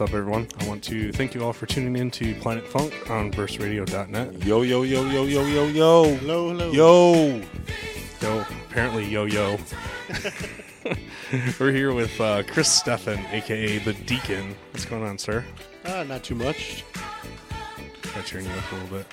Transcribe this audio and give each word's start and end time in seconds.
what's 0.00 0.12
up, 0.12 0.16
everyone? 0.16 0.48
I 0.58 0.66
want 0.66 0.82
to 0.84 1.12
thank 1.12 1.34
you 1.34 1.44
all 1.44 1.52
for 1.52 1.66
tuning 1.66 1.94
in 1.94 2.10
to 2.12 2.34
Planet 2.36 2.66
Funk 2.66 3.10
on 3.10 3.30
burstradio.net. 3.30 4.46
Yo, 4.46 4.62
yo, 4.62 4.82
yo, 4.82 5.04
yo, 5.04 5.24
yo, 5.24 5.44
yo, 5.44 5.66
yo. 5.66 6.14
Hello, 6.16 6.48
hello. 6.48 6.72
Yo. 6.72 7.42
Yo, 8.22 8.40
apparently, 8.66 9.04
yo 9.04 9.26
yo. 9.26 9.58
We're 11.60 11.72
here 11.72 11.92
with 11.92 12.18
uh, 12.18 12.44
Chris 12.44 12.82
Steffen, 12.82 13.30
aka 13.30 13.76
the 13.76 13.92
Deacon. 13.92 14.54
What's 14.70 14.86
going 14.86 15.02
on, 15.02 15.18
sir? 15.18 15.44
Ah, 15.84 16.02
not 16.04 16.24
too 16.24 16.34
much. 16.34 16.82
Try 18.00 18.22
turn 18.22 18.44
you 18.46 18.50
up 18.52 18.72
a 18.72 18.74
little 18.76 18.98
bit. 18.98 19.06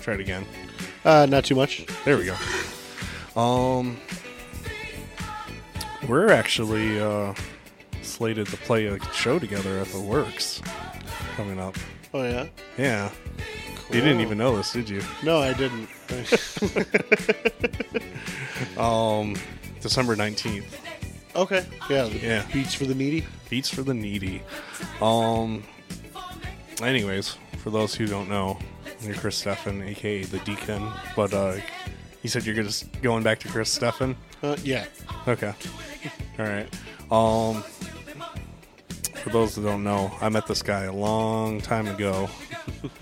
Try 0.00 0.14
it 0.14 0.20
again. 0.20 0.46
Uh, 1.04 1.26
not 1.28 1.44
too 1.44 1.56
much. 1.56 1.86
There 2.04 2.16
we 2.16 2.26
go. 2.26 3.40
Um, 3.40 3.96
we're 6.06 6.30
actually 6.30 7.00
uh, 7.00 7.34
slated 8.10 8.46
to 8.48 8.56
play 8.58 8.86
a 8.86 8.98
show 9.12 9.38
together 9.38 9.78
at 9.78 9.86
the 9.88 10.00
Works 10.00 10.60
coming 11.36 11.60
up. 11.60 11.76
Oh 12.12 12.24
yeah. 12.24 12.46
Yeah, 12.76 13.10
you 13.88 14.00
didn't 14.00 14.20
even 14.20 14.38
know 14.38 14.56
this, 14.56 14.72
did 14.72 14.88
you? 14.88 15.02
No, 15.22 15.38
I 15.38 15.52
didn't. 15.52 15.88
Um, 18.76 19.36
December 19.80 20.16
nineteenth. 20.16 20.78
okay. 21.34 21.64
Yeah. 21.88 22.06
Yeah. 22.06 22.46
Beats 22.52 22.74
for 22.74 22.84
the 22.84 22.94
needy. 22.94 23.26
Beats 23.48 23.68
for 23.68 23.82
the 23.82 23.94
needy. 23.94 24.42
Um. 25.00 25.64
Anyways, 26.82 27.36
for 27.58 27.70
those 27.70 27.94
who 27.94 28.06
don't 28.06 28.28
know, 28.28 28.58
you're 29.02 29.14
Chris 29.14 29.42
Steffen, 29.42 29.86
aka 29.86 30.22
the 30.24 30.38
Deacon. 30.40 30.86
But 31.16 31.34
uh, 31.34 31.56
you 32.22 32.30
said 32.30 32.46
you're 32.46 32.54
just 32.54 33.00
going 33.02 33.22
back 33.22 33.38
to 33.40 33.48
Chris 33.48 33.76
Steffen. 33.76 34.14
Uh, 34.42 34.56
yeah. 34.62 34.86
Okay. 35.28 35.52
All 36.38 36.46
right. 36.46 36.68
Um. 37.10 37.62
For 39.22 39.28
those 39.28 39.54
that 39.54 39.62
don't 39.62 39.84
know, 39.84 40.10
I 40.22 40.30
met 40.30 40.46
this 40.46 40.62
guy 40.62 40.84
a 40.84 40.92
long 40.92 41.60
time 41.60 41.86
ago 41.88 42.26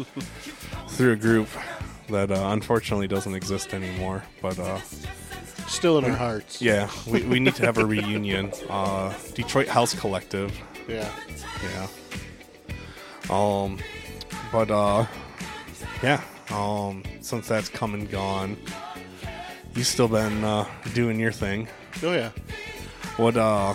through 0.88 1.12
a 1.12 1.16
group 1.16 1.46
that 2.08 2.32
uh, 2.32 2.48
unfortunately 2.50 3.06
doesn't 3.06 3.34
exist 3.34 3.72
anymore. 3.72 4.24
But 4.42 4.58
uh, 4.58 4.80
Still 5.68 5.98
in 5.98 6.06
our 6.06 6.16
hearts. 6.16 6.60
yeah, 6.60 6.90
we, 7.06 7.22
we 7.22 7.38
need 7.38 7.54
to 7.56 7.64
have 7.66 7.78
a 7.78 7.86
reunion. 7.86 8.52
Uh, 8.68 9.14
Detroit 9.34 9.68
House 9.68 9.94
Collective. 9.94 10.58
Yeah. 10.88 11.08
Yeah. 11.62 11.86
Um, 13.30 13.78
but 14.50 14.70
uh, 14.72 15.06
yeah. 16.02 16.20
Um, 16.50 17.04
since 17.20 17.46
that's 17.46 17.68
come 17.68 17.94
and 17.94 18.10
gone, 18.10 18.56
you've 19.76 19.86
still 19.86 20.08
been 20.08 20.42
uh, 20.42 20.66
doing 20.94 21.20
your 21.20 21.32
thing. 21.32 21.68
Oh 22.02 22.12
yeah. 22.12 22.30
What 23.18 23.36
uh, 23.36 23.74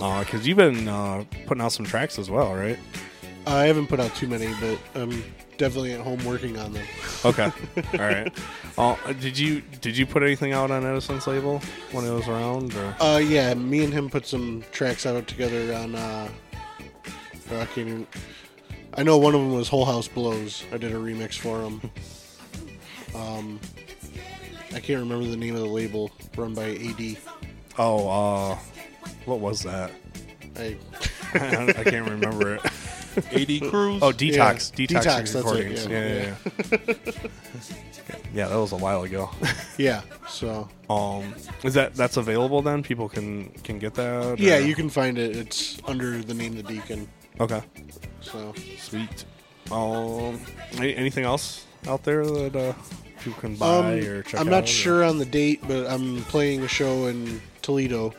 uh, 0.00 0.24
cause 0.24 0.46
you've 0.46 0.56
been 0.58 0.88
uh 0.88 1.24
putting 1.46 1.62
out 1.62 1.72
some 1.72 1.84
tracks 1.86 2.18
as 2.18 2.30
well, 2.30 2.54
right? 2.54 2.78
I 3.46 3.64
haven't 3.64 3.88
put 3.88 4.00
out 4.00 4.14
too 4.14 4.26
many, 4.26 4.48
but 4.60 4.78
I'm 4.94 5.10
definitely 5.58 5.92
at 5.92 6.00
home 6.00 6.24
working 6.24 6.56
on 6.58 6.72
them. 6.72 6.86
Okay. 7.24 7.44
All 7.92 7.98
right. 7.98 8.32
Uh, 8.78 8.96
did 9.20 9.38
you 9.38 9.60
did 9.80 9.96
you 9.96 10.06
put 10.06 10.22
anything 10.22 10.52
out 10.52 10.70
on 10.70 10.84
Edison's 10.84 11.26
label 11.26 11.60
when 11.92 12.04
it 12.06 12.10
was 12.10 12.26
around? 12.26 12.74
Or 12.74 12.96
Uh, 13.00 13.18
yeah. 13.18 13.52
Me 13.54 13.84
and 13.84 13.92
him 13.92 14.08
put 14.08 14.26
some 14.26 14.64
tracks 14.72 15.04
out 15.06 15.26
together 15.26 15.74
on. 15.74 15.94
Uh, 15.94 16.28
oh, 17.52 17.60
I 17.60 17.66
can't 17.66 17.88
even. 17.88 18.06
I 18.96 19.02
know 19.02 19.18
one 19.18 19.34
of 19.34 19.40
them 19.40 19.52
was 19.52 19.68
Whole 19.68 19.84
House 19.84 20.08
Blows. 20.08 20.64
I 20.72 20.76
did 20.78 20.92
a 20.92 20.96
remix 20.96 21.34
for 21.38 21.60
him. 21.62 21.80
Um, 23.14 23.60
I 24.74 24.80
can't 24.80 24.98
remember 24.98 25.24
the 25.26 25.36
name 25.36 25.54
of 25.54 25.60
the 25.60 25.68
label 25.68 26.10
run 26.36 26.52
by 26.52 26.70
AD. 26.70 27.16
oh, 27.78 28.08
uh, 28.08 28.58
what 29.24 29.40
was 29.40 29.62
that? 29.62 29.90
I 30.56 30.76
I, 31.34 31.74
I 31.78 31.84
can't 31.84 32.08
remember 32.08 32.54
it. 32.56 32.60
AD 33.16 33.70
Cruz. 33.70 34.00
Oh, 34.02 34.10
Detox. 34.12 34.72
Yeah. 34.78 34.86
Detox, 34.86 35.04
Detox, 35.04 35.04
that's 35.04 35.34
it, 35.34 35.38
recordings. 35.38 35.86
yeah. 35.86 35.98
yeah, 35.98 36.14
yeah. 36.16 36.34
Yeah, 36.88 38.14
yeah, 38.34 38.48
that 38.48 38.56
was 38.56 38.72
a 38.72 38.76
while 38.76 39.02
ago. 39.04 39.30
yeah. 39.78 40.02
So 40.28 40.68
Um, 40.90 41.34
is 41.62 41.74
that 41.74 41.94
that's 41.94 42.16
available 42.16 42.60
then? 42.62 42.82
People 42.82 43.08
can 43.08 43.50
can 43.62 43.78
get 43.78 43.94
that. 43.94 44.38
Yeah, 44.40 44.56
or- 44.56 44.60
you 44.60 44.74
can 44.74 44.88
find 44.90 45.16
it. 45.18 45.36
It's 45.36 45.78
under 45.86 46.22
the 46.22 46.34
name 46.34 46.56
The 46.56 46.62
Deacon. 46.64 47.08
Okay, 47.40 47.62
So 48.20 48.52
sweet. 48.78 49.24
Um, 49.72 50.40
anything 50.78 51.24
else 51.24 51.64
out 51.88 52.02
there 52.04 52.24
that 52.26 52.54
uh, 52.54 52.72
people 53.22 53.40
can 53.40 53.56
buy 53.56 53.98
um, 54.00 54.06
or 54.06 54.22
check 54.22 54.40
I'm 54.40 54.48
out? 54.48 54.50
not 54.50 54.64
or- 54.64 54.66
sure 54.66 55.04
on 55.04 55.18
the 55.18 55.24
date, 55.24 55.60
but 55.66 55.86
I'm 55.90 56.22
playing 56.24 56.62
a 56.62 56.68
show 56.68 57.06
in 57.06 57.40
Toledo, 57.62 58.12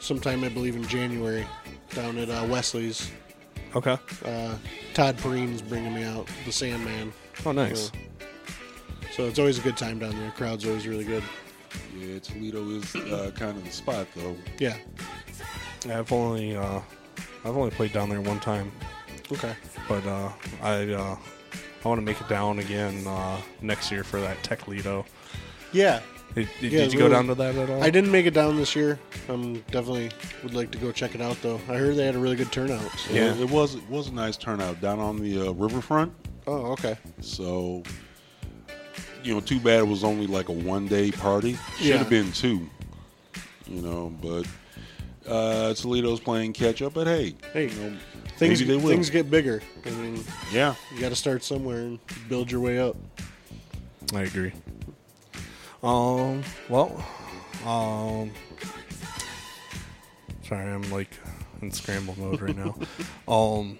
sometime 0.00 0.42
I 0.44 0.48
believe 0.48 0.76
in 0.76 0.86
January, 0.86 1.46
down 1.94 2.18
at 2.18 2.28
uh, 2.28 2.46
Wesley's. 2.48 3.10
Okay. 3.76 3.96
Uh, 4.24 4.56
Todd 4.94 5.16
Perrine's 5.18 5.62
bringing 5.62 5.94
me 5.94 6.02
out, 6.02 6.26
the 6.44 6.52
Sandman. 6.52 7.12
Oh, 7.46 7.52
nice. 7.52 7.92
So 9.12 9.26
it's 9.26 9.38
always 9.38 9.58
a 9.58 9.62
good 9.62 9.76
time 9.76 9.98
down 9.98 10.18
there. 10.18 10.30
Crowd's 10.32 10.66
always 10.66 10.86
really 10.86 11.04
good. 11.04 11.22
Yeah, 11.96 12.18
Toledo 12.18 12.68
is 12.70 12.94
uh, 12.96 13.30
kind 13.36 13.56
of 13.56 13.64
the 13.64 13.70
spot, 13.70 14.06
though. 14.16 14.36
Yeah. 14.58 14.76
Yeah, 15.86 16.00
I've 16.00 16.12
only 16.12 16.56
uh, 16.56 16.80
I've 17.44 17.56
only 17.56 17.70
played 17.70 17.92
down 17.92 18.08
there 18.08 18.20
one 18.20 18.40
time, 18.40 18.70
Okay. 19.32 19.54
but 19.88 20.04
uh, 20.04 20.30
I 20.62 20.92
uh, 20.92 21.16
I 21.84 21.88
want 21.88 21.98
to 21.98 22.04
make 22.04 22.20
it 22.20 22.28
down 22.28 22.58
again 22.58 23.06
uh, 23.06 23.40
next 23.62 23.90
year 23.90 24.04
for 24.04 24.20
that 24.20 24.42
Tech 24.42 24.68
Lido. 24.68 25.06
Yeah. 25.72 26.00
Did, 26.34 26.48
did, 26.60 26.72
Yeah, 26.72 26.80
did 26.80 26.92
you 26.92 26.98
go 26.98 27.04
really- 27.06 27.16
down 27.16 27.26
to 27.28 27.34
that 27.36 27.54
at 27.56 27.70
all? 27.70 27.82
I 27.82 27.90
didn't 27.90 28.10
make 28.12 28.26
it 28.26 28.34
down 28.34 28.56
this 28.56 28.76
year. 28.76 28.98
I'm 29.28 29.54
definitely 29.72 30.10
would 30.42 30.54
like 30.54 30.70
to 30.72 30.78
go 30.78 30.92
check 30.92 31.14
it 31.14 31.20
out 31.20 31.36
though. 31.42 31.60
I 31.68 31.74
heard 31.76 31.96
they 31.96 32.06
had 32.06 32.14
a 32.14 32.18
really 32.18 32.36
good 32.36 32.52
turnout. 32.52 32.90
So. 32.98 33.12
Yeah. 33.14 33.34
it 33.34 33.48
was 33.50 33.74
it 33.74 33.88
was 33.88 34.08
a 34.08 34.12
nice 34.12 34.36
turnout 34.36 34.80
down 34.80 34.98
on 35.00 35.18
the 35.18 35.48
uh, 35.48 35.52
riverfront. 35.52 36.12
Oh, 36.46 36.72
okay. 36.72 36.96
So, 37.20 37.82
you 39.22 39.34
know, 39.34 39.40
too 39.40 39.60
bad 39.60 39.80
it 39.80 39.86
was 39.88 40.04
only 40.04 40.26
like 40.26 40.48
a 40.48 40.52
one 40.52 40.86
day 40.86 41.10
party. 41.10 41.56
Should 41.78 41.86
Yeah. 41.86 41.96
have 41.98 42.08
been 42.10 42.30
two. 42.32 42.68
You 43.66 43.82
know, 43.82 44.12
but 44.22 44.46
uh, 45.30 45.74
Toledo's 45.74 46.18
playing 46.20 46.52
catch 46.54 46.80
up. 46.82 46.94
But 46.94 47.06
hey, 47.06 47.34
Hey, 47.52 47.68
you 47.68 47.80
know, 47.80 47.96
Things 48.36 48.60
maybe 48.60 48.72
they 48.72 48.76
will. 48.82 48.88
things 48.90 49.10
get 49.10 49.30
bigger. 49.30 49.60
I 49.84 49.90
mean, 49.90 50.24
yeah. 50.52 50.74
you 50.94 51.00
got 51.00 51.10
to 51.10 51.16
start 51.16 51.44
somewhere 51.44 51.80
and 51.80 51.98
build 52.28 52.50
your 52.50 52.60
way 52.60 52.78
up. 52.80 52.96
I 54.14 54.22
agree. 54.22 54.52
Um. 55.82 56.42
Well. 56.68 57.04
Um. 57.64 58.30
Sorry, 60.46 60.70
I'm 60.70 60.90
like 60.90 61.10
in 61.62 61.70
scramble 61.70 62.18
mode 62.18 62.40
right 62.40 62.56
now. 62.56 62.76
um. 63.28 63.78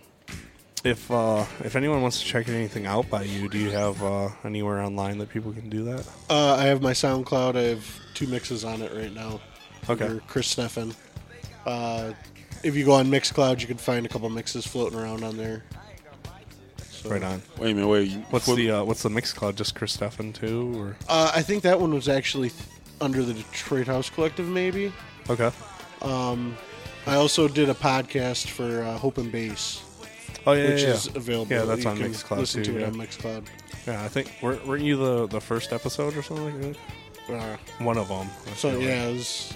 If 0.83 1.11
uh, 1.11 1.45
if 1.63 1.77
anyone 1.77 2.01
wants 2.01 2.21
to 2.21 2.27
check 2.27 2.49
anything 2.49 2.87
out 2.87 3.11
by 3.11 3.25
you, 3.25 3.51
do 3.51 3.59
you 3.59 3.71
have 3.71 4.03
uh, 4.03 4.31
anywhere 4.45 4.81
online 4.81 5.19
that 5.19 5.29
people 5.29 5.53
can 5.53 5.69
do 5.69 5.85
that? 5.85 6.09
Uh, 6.31 6.55
I 6.55 6.65
have 6.65 6.81
my 6.81 6.93
SoundCloud. 6.93 7.55
I 7.57 7.63
have 7.65 8.01
two 8.15 8.27
mixes 8.27 8.65
on 8.65 8.81
it 8.81 8.91
right 8.95 9.13
now. 9.13 9.41
Okay. 9.91 10.21
Chris 10.27 10.55
Steffen. 10.55 10.95
Uh, 11.67 12.13
if 12.63 12.77
you 12.77 12.85
go 12.85 12.93
on 12.93 13.09
Mixcloud, 13.09 13.61
you 13.61 13.67
can 13.67 13.77
find 13.77 14.07
a 14.07 14.09
couple 14.09 14.29
mixes 14.31 14.67
floating 14.67 14.99
around 14.99 15.23
on 15.23 15.37
there. 15.37 15.65
So, 17.03 17.09
Right 17.11 17.23
on. 17.23 17.41
Wait 17.59 17.71
a 17.71 17.75
minute. 17.75 17.89
Wait. 17.89 18.13
What's 18.31 18.47
what- 18.47 18.57
the 18.57 18.71
uh, 18.71 18.85
what's 18.85 19.03
the 19.03 19.09
mix 19.11 19.33
called? 19.33 19.57
Just 19.57 19.75
Chris 19.75 19.97
Steffen 19.97 20.35
too, 20.35 20.79
or 20.79 20.97
Uh, 21.09 21.33
I 21.35 21.41
think 21.43 21.63
that 21.63 21.81
one 21.81 21.95
was 21.95 22.09
actually 22.09 22.51
th- 22.51 22.63
under 23.01 23.23
the 23.23 23.33
Detroit 23.33 23.87
House 23.87 24.11
Collective, 24.11 24.47
maybe. 24.47 24.93
okay? 25.31 25.51
I 27.07 27.15
also 27.17 27.49
did 27.49 27.69
a 27.71 27.75
podcast 27.75 28.49
for 28.49 28.83
uh, 28.83 28.99
Hope 28.99 29.17
and 29.19 29.33
Bass. 29.33 29.83
Oh 30.47 30.53
yeah, 30.53 30.69
which 30.71 30.83
yeah, 30.83 30.89
is 30.91 31.07
yeah. 31.07 31.13
available. 31.17 31.53
Yeah, 31.57 31.65
that's 31.65 31.85
You 31.85 31.91
on 31.91 31.97
can 31.97 32.13
Mixcloud 32.13 32.39
Listen 32.39 32.63
too, 32.63 32.73
to 32.75 32.81
yeah. 32.81 32.87
it 32.87 32.93
on 32.93 32.95
Mixcloud. 32.97 33.47
Yeah, 33.87 34.05
I 34.05 34.09
think 34.09 34.33
weren't, 34.43 34.67
weren't 34.67 34.83
you 34.85 34.97
the 34.97 35.27
the 35.27 35.41
first 35.41 35.73
episode 35.73 36.17
or 36.17 36.23
something? 36.23 36.63
like 36.63 36.77
that? 37.27 37.35
Uh, 37.35 37.57
One 37.85 37.97
of 37.97 38.09
them. 38.09 38.29
so 38.57 38.79
yeah, 38.79 39.07
it 39.09 39.13
was 39.15 39.53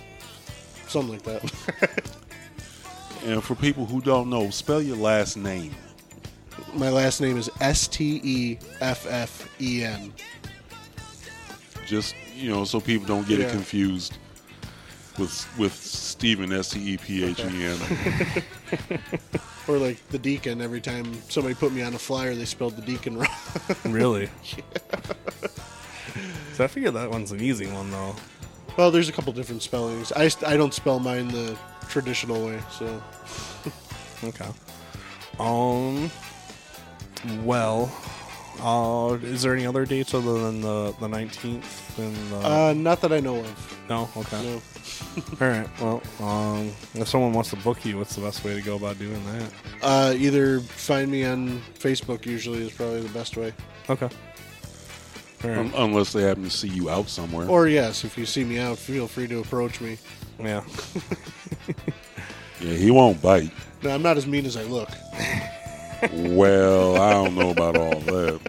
something 0.88 1.12
like 1.12 1.22
that. 1.24 2.00
And 3.26 3.42
for 3.42 3.54
people 3.54 3.86
who 3.86 4.02
don't 4.02 4.28
know, 4.28 4.50
spell 4.50 4.82
your 4.82 4.98
last 4.98 5.36
name. 5.38 5.74
My 6.74 6.90
last 6.90 7.20
name 7.20 7.36
is 7.36 7.48
S 7.60 7.86
T 7.88 8.20
E 8.24 8.58
F 8.80 9.06
F 9.08 9.48
E 9.60 9.84
N. 9.84 10.12
Just 11.86 12.14
you 12.34 12.50
know, 12.50 12.64
so 12.64 12.80
people 12.80 13.06
don't 13.06 13.26
get 13.28 13.38
Yeah. 13.38 13.46
it 13.46 13.50
confused 13.52 14.18
with 15.18 15.46
with 15.58 15.72
Stephen 15.74 16.52
S 16.52 16.70
T 16.70 16.94
E 16.94 16.96
P 16.96 17.24
H 17.24 17.40
E 17.40 17.64
N. 17.64 17.78
Or 19.66 19.78
like 19.78 20.06
the 20.10 20.18
deacon. 20.18 20.60
Every 20.60 20.82
time 20.82 21.14
somebody 21.30 21.54
put 21.54 21.72
me 21.72 21.80
on 21.82 21.94
a 21.94 21.98
flyer, 21.98 22.34
they 22.34 22.44
spelled 22.44 22.76
the 22.76 22.82
deacon 22.82 23.16
wrong. 23.16 23.28
Really? 23.86 24.28
so 26.52 26.64
I 26.64 26.66
figure 26.66 26.90
that 26.90 27.10
one's 27.10 27.32
an 27.32 27.40
easy 27.40 27.66
one 27.68 27.90
though. 27.90 28.14
well, 28.76 28.90
there's 28.90 29.08
a 29.08 29.12
couple 29.12 29.32
different 29.32 29.62
spellings. 29.62 30.12
I, 30.12 30.28
I 30.46 30.58
don't 30.58 30.74
spell 30.74 30.98
mine 31.00 31.28
the 31.28 31.56
traditional 31.88 32.44
way, 32.44 32.60
so 32.78 33.02
Okay. 34.22 34.48
Um. 35.40 36.10
Well, 37.42 37.90
uh, 38.60 39.18
is 39.22 39.42
there 39.42 39.54
any 39.54 39.66
other 39.66 39.84
dates 39.84 40.14
other 40.14 40.38
than 40.42 40.60
the 40.60 40.94
the 41.00 41.08
nineteenth 41.08 41.98
and 41.98 42.14
the? 42.30 42.36
uh, 42.46 42.72
not 42.76 43.00
that 43.02 43.12
I 43.12 43.20
know 43.20 43.36
of. 43.36 43.84
no. 43.88 44.08
Okay. 44.16 44.42
No. 44.44 44.62
All 45.40 45.48
right. 45.48 45.80
Well, 45.80 46.02
um, 46.20 46.72
if 46.94 47.08
someone 47.08 47.32
wants 47.32 47.50
to 47.50 47.56
book 47.56 47.84
you, 47.84 47.98
what's 47.98 48.14
the 48.14 48.22
best 48.22 48.44
way 48.44 48.54
to 48.54 48.62
go 48.62 48.76
about 48.76 48.98
doing 48.98 49.22
that? 49.26 49.52
Uh, 49.82 50.14
either 50.16 50.60
find 50.60 51.10
me 51.10 51.24
on 51.24 51.60
Facebook. 51.78 52.26
Usually 52.26 52.64
is 52.66 52.72
probably 52.72 53.00
the 53.00 53.08
best 53.12 53.36
way. 53.36 53.52
Okay. 53.90 54.08
All 55.42 55.50
right. 55.50 55.58
Un- 55.58 55.72
unless 55.76 56.12
they 56.12 56.22
happen 56.22 56.44
to 56.44 56.50
see 56.50 56.68
you 56.68 56.88
out 56.90 57.08
somewhere. 57.08 57.48
Or 57.48 57.68
yes, 57.68 58.04
if 58.04 58.16
you 58.16 58.24
see 58.24 58.44
me 58.44 58.58
out, 58.58 58.78
feel 58.78 59.06
free 59.06 59.26
to 59.28 59.40
approach 59.40 59.80
me. 59.80 59.98
yeah. 60.38 60.62
yeah, 62.60 62.74
he 62.74 62.90
won't 62.90 63.20
bite. 63.20 63.50
No, 63.82 63.90
I'm 63.90 64.02
not 64.02 64.16
as 64.16 64.26
mean 64.26 64.46
as 64.46 64.56
I 64.56 64.62
look. 64.62 64.88
Well, 66.12 66.96
I 66.96 67.12
don't 67.12 67.34
know 67.34 67.50
about 67.50 67.76
all 67.76 68.00
that. 68.00 68.40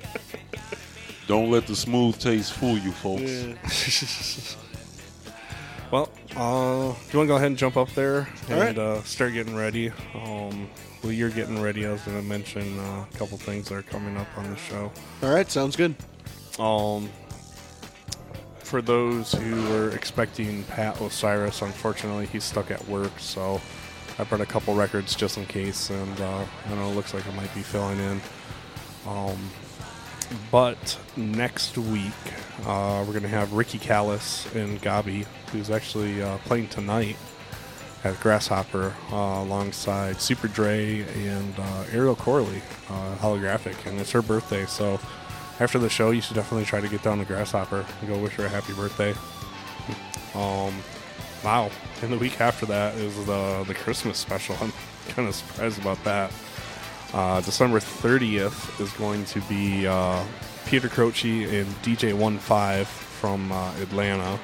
Don't 1.28 1.50
let 1.50 1.68
the 1.68 1.75
smooth 1.75 2.19
taste 2.19 2.54
fool 2.54 2.78
you, 2.78 2.92
folks. 2.92 3.22
Yeah. 3.24 4.56
Well, 5.92 6.10
uh, 6.36 6.92
do 6.94 7.12
you 7.12 7.19
want 7.19 7.25
to 7.25 7.25
go 7.28 7.36
ahead 7.36 7.48
and 7.48 7.57
jump 7.57 7.78
up 7.78 7.90
there 7.92 8.28
and 8.50 8.60
right. 8.60 8.78
uh, 8.78 9.04
start 9.04 9.34
getting 9.34 9.56
ready? 9.56 9.92
Um, 10.16 10.68
while 11.02 11.13
you're 11.13 11.30
getting 11.30 11.62
ready, 11.62 11.86
I 11.86 11.92
was 11.92 12.02
going 12.02 12.18
to 12.18 12.24
mention 12.24 12.80
uh, 12.80 13.06
a 13.10 13.18
couple 13.18 13.38
things 13.38 13.69
that 13.69 13.75
are 13.75 13.84
coming 13.84 14.18
up 14.18 14.28
on 14.36 14.50
the 14.50 14.57
show. 14.57 14.92
All 15.22 15.34
right, 15.34 15.50
sounds 15.50 15.75
good. 15.75 15.96
Um, 16.57 17.07
for 18.60 18.81
those 18.81 19.31
who 19.31 19.69
were 19.69 19.92
expecting 19.92 20.63
Pat 20.63 21.00
Osiris, 21.00 21.62
unfortunately, 21.62 22.25
he's 22.25 22.44
stuck 22.44 22.72
at 22.72 22.86
work, 22.88 23.19
so 23.19 23.62
I 24.17 24.23
brought 24.23 24.41
a 24.41 24.45
couple 24.45 24.73
records 24.75 25.15
just 25.15 25.38
in 25.38 25.45
case, 25.45 25.89
and 25.89 26.21
uh, 26.21 26.45
I 26.67 26.75
know 26.75 26.89
it 26.89 26.95
looks 26.95 27.13
like 27.13 27.27
I 27.27 27.35
might 27.35 27.53
be 27.53 27.62
filling 27.62 28.00
in. 28.00 28.21
Um, 29.06 29.38
but 30.51 30.97
next 31.15 31.77
week, 31.77 32.13
uh, 32.65 33.03
we're 33.06 33.13
going 33.13 33.23
to 33.23 33.29
have 33.29 33.53
Ricky 33.53 33.77
Callis 33.77 34.53
and 34.56 34.81
Gabi, 34.81 35.25
who's 35.51 35.69
actually 35.69 36.23
uh, 36.23 36.38
playing 36.39 36.69
tonight 36.69 37.17
at 38.03 38.19
Grasshopper 38.19 38.94
uh, 39.12 39.15
alongside 39.15 40.21
Super 40.21 40.47
Dre 40.47 41.01
and 41.01 41.53
uh, 41.59 41.83
Ariel 41.91 42.15
Corley, 42.15 42.61
uh, 42.89 43.15
holographic, 43.18 43.85
and 43.85 44.00
it's 44.00 44.11
her 44.11 44.21
birthday. 44.21 44.65
So 44.65 45.00
after 45.59 45.79
the 45.79 45.89
show, 45.89 46.11
you 46.11 46.21
should 46.21 46.35
definitely 46.35 46.65
try 46.65 46.79
to 46.81 46.88
get 46.88 47.01
down 47.01 47.18
to 47.19 47.25
Grasshopper 47.25 47.85
and 48.00 48.09
go 48.09 48.18
wish 48.18 48.33
her 48.33 48.45
a 48.45 48.50
happy 48.50 48.73
birthday. 48.73 49.13
Um, 50.35 50.73
wow! 51.43 51.69
And 52.01 52.11
the 52.11 52.17
week 52.17 52.39
after 52.41 52.65
that 52.67 52.95
is 52.95 53.25
the 53.25 53.63
the 53.67 53.73
Christmas 53.73 54.17
special. 54.17 54.55
I'm 54.61 54.73
kind 55.09 55.27
of 55.27 55.35
surprised 55.35 55.79
about 55.79 56.03
that. 56.03 56.31
Uh, 57.13 57.39
December 57.41 57.79
30th 57.79 58.81
is 58.81 58.91
going 58.93 59.23
to 59.25 59.39
be 59.41 59.87
uh, 59.87 60.23
Peter 60.65 60.89
Croce 60.89 61.43
and 61.43 61.67
DJ 61.83 62.13
One 62.13 62.37
Five 62.37 62.87
from 62.87 63.51
uh, 63.51 63.73
Atlanta. 63.79 64.39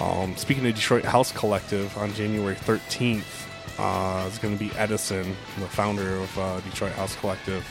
Um, 0.00 0.36
speaking 0.36 0.66
of 0.66 0.74
Detroit 0.74 1.04
House 1.04 1.32
Collective, 1.32 1.96
on 1.98 2.12
January 2.14 2.54
13th 2.54 3.48
uh, 3.78 4.28
is 4.28 4.38
going 4.38 4.56
to 4.56 4.64
be 4.64 4.70
Edison, 4.76 5.36
the 5.58 5.66
founder 5.66 6.16
of 6.16 6.38
uh, 6.38 6.60
Detroit 6.60 6.92
House 6.92 7.16
Collective. 7.16 7.64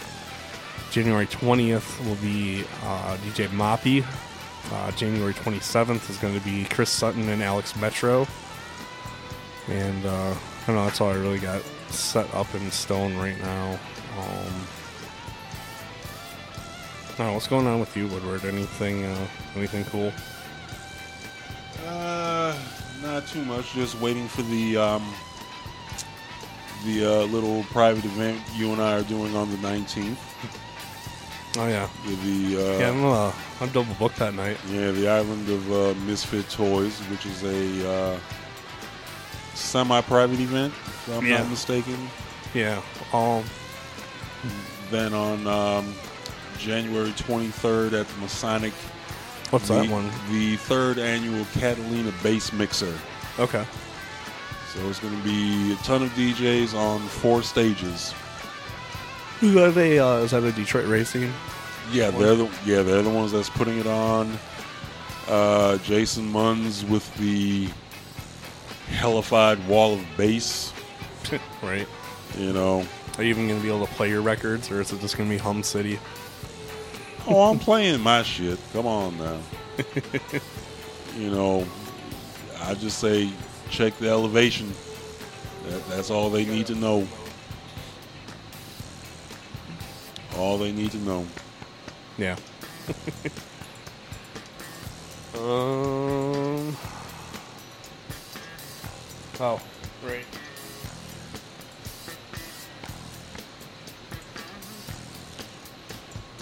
January 0.92 1.28
20th 1.28 2.06
will 2.06 2.16
be 2.16 2.64
uh, 2.84 3.18
DJ 3.18 3.48
Moppy. 3.50 4.06
Uh, 4.72 4.92
January 4.92 5.34
27th 5.34 6.10
is 6.10 6.18
going 6.18 6.38
to 6.38 6.44
be 6.44 6.66
Chris 6.66 6.90
Sutton 6.90 7.30
and 7.30 7.42
Alex 7.42 7.76
Metro. 7.76 8.28
And 9.68 10.06
uh, 10.06 10.34
I 10.34 10.66
don't 10.68 10.76
know, 10.76 10.86
that's 10.86 11.02
all 11.02 11.10
I 11.10 11.16
really 11.16 11.40
got 11.40 11.62
set 11.90 12.34
up 12.34 12.54
in 12.54 12.70
stone 12.72 13.16
right 13.18 13.40
now. 13.42 13.80
Um, 14.18 14.68
I 17.20 17.34
what's 17.34 17.48
going 17.48 17.66
on 17.66 17.80
with 17.80 17.96
you, 17.98 18.08
Woodward? 18.08 18.46
Anything, 18.46 19.06
uh, 19.06 19.28
anything 19.56 19.86
cool? 19.86 20.12
Uh, 21.88 22.56
not 23.02 23.26
too 23.28 23.44
much. 23.44 23.74
Just 23.74 24.00
waiting 24.00 24.28
for 24.28 24.44
the 24.44 24.78
um, 24.78 25.14
the 26.86 27.06
uh, 27.06 27.26
little 27.26 27.64
private 27.66 28.06
event 28.06 28.40
you 28.54 28.72
and 28.72 28.82
I 28.82 29.00
are 29.00 29.04
doing 29.04 29.36
on 29.36 29.50
the 29.50 29.58
19th. 29.58 30.18
Oh 31.60 31.68
yeah, 31.68 31.90
the 32.06 32.58
uh, 32.76 32.78
yeah. 32.80 32.90
I'm, 32.92 33.04
uh, 33.06 33.32
I'm 33.60 33.70
double 33.70 33.94
booked 33.96 34.18
that 34.18 34.34
night. 34.36 34.58
Yeah, 34.70 34.92
the 34.92 35.08
island 35.10 35.50
of 35.50 35.72
uh, 35.72 35.94
Misfit 36.06 36.48
Toys, 36.50 37.00
which 37.10 37.26
is 37.26 37.44
a 37.44 37.90
uh, 37.90 38.20
semi-private 39.56 40.40
event, 40.40 40.74
if 40.74 41.10
I'm 41.18 41.26
Yeah. 41.26 41.40
not 41.40 41.50
mistaken. 41.50 41.98
Yeah. 42.54 42.82
Um. 43.14 43.44
Then 44.92 45.14
on 45.14 45.46
um, 45.48 45.94
January 46.58 47.10
23rd 47.12 48.00
at 48.00 48.08
the 48.08 48.22
Masonic, 48.22 48.72
What's 49.50 49.68
the, 49.68 49.82
that 49.82 49.90
one? 49.90 50.10
the 50.32 50.56
third 50.58 50.98
annual 50.98 51.46
Catalina 51.56 52.14
Bass 52.24 52.54
Mixer. 52.54 52.94
Okay. 53.40 53.66
So 54.74 54.80
it's 54.88 55.00
going 55.00 55.18
to 55.18 55.24
be 55.24 55.74
a 55.74 55.76
ton 55.78 56.04
of 56.04 56.10
DJs 56.12 56.74
on 56.74 57.00
four 57.02 57.42
stages. 57.44 58.14
Is 59.42 59.54
that 59.54 59.78
a 59.78 60.00
uh, 60.00 60.18
is 60.20 60.32
that 60.32 60.44
a 60.44 60.52
Detroit 60.52 60.88
racing? 60.88 61.32
Yeah, 61.92 62.10
they're 62.12 62.36
the 62.36 62.50
yeah 62.66 62.82
they're 62.82 63.02
the 63.02 63.10
ones 63.10 63.32
that's 63.32 63.50
putting 63.50 63.78
it 63.78 63.88
on. 63.88 64.38
Uh, 65.28 65.78
Jason 65.80 66.32
Munns 66.32 66.88
with 66.88 67.14
the 67.18 67.70
hellified 68.90 69.66
wall 69.68 69.94
of 69.96 70.06
bass. 70.16 70.74
right. 71.62 71.88
You 72.38 72.54
know, 72.54 72.86
Are 73.18 73.24
you 73.24 73.30
even 73.30 73.48
going 73.48 73.60
to 73.60 73.64
be 73.64 73.74
able 73.74 73.86
to 73.86 73.94
play 73.94 74.10
your 74.10 74.22
records, 74.22 74.72
or 74.72 74.80
is 74.82 74.92
it 74.94 75.00
just 75.02 75.18
going 75.18 75.30
to 75.30 75.36
be 75.36 75.40
Hum 75.40 75.64
City? 75.64 76.00
oh, 77.28 77.50
I'm 77.52 77.60
playing 77.60 78.00
my 78.02 78.24
shit. 78.24 78.58
Come 78.74 78.88
on 78.88 79.18
now. 79.18 79.40
you 81.18 81.30
know, 81.30 81.66
I 82.62 82.74
just 82.74 83.00
say 83.00 83.30
check 83.70 83.98
the 83.98 84.10
elevation. 84.10 84.72
That, 85.68 85.86
that's 85.90 86.10
all 86.10 86.30
they 86.30 86.46
need 86.46 86.68
to 86.68 86.76
know. 86.76 87.08
All 90.38 90.58
they 90.58 90.72
need 90.72 90.92
to 90.92 90.98
know. 90.98 91.26
Yeah. 92.18 92.36
um. 95.36 96.76
Oh, 99.40 99.62
right. 100.04 100.26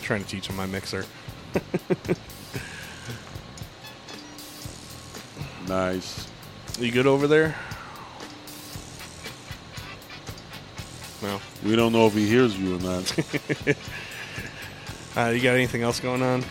Trying 0.02 0.24
to 0.24 0.30
teach 0.30 0.48
him 0.48 0.56
my 0.56 0.66
mixer. 0.66 1.06
Nice. 5.68 6.28
You 6.80 6.92
good 6.92 7.08
over 7.08 7.28
there? 7.28 7.56
No. 11.22 11.40
We 11.64 11.76
don't 11.76 11.94
know 11.94 12.08
if 12.08 12.14
he 12.14 12.28
hears 12.28 12.58
you 12.58 12.76
or 12.76 12.80
not. 12.80 13.16
Uh, 15.18 15.30
you 15.30 15.42
got 15.42 15.56
anything 15.56 15.82
else 15.82 16.02
going 16.02 16.22
on? 16.22 16.44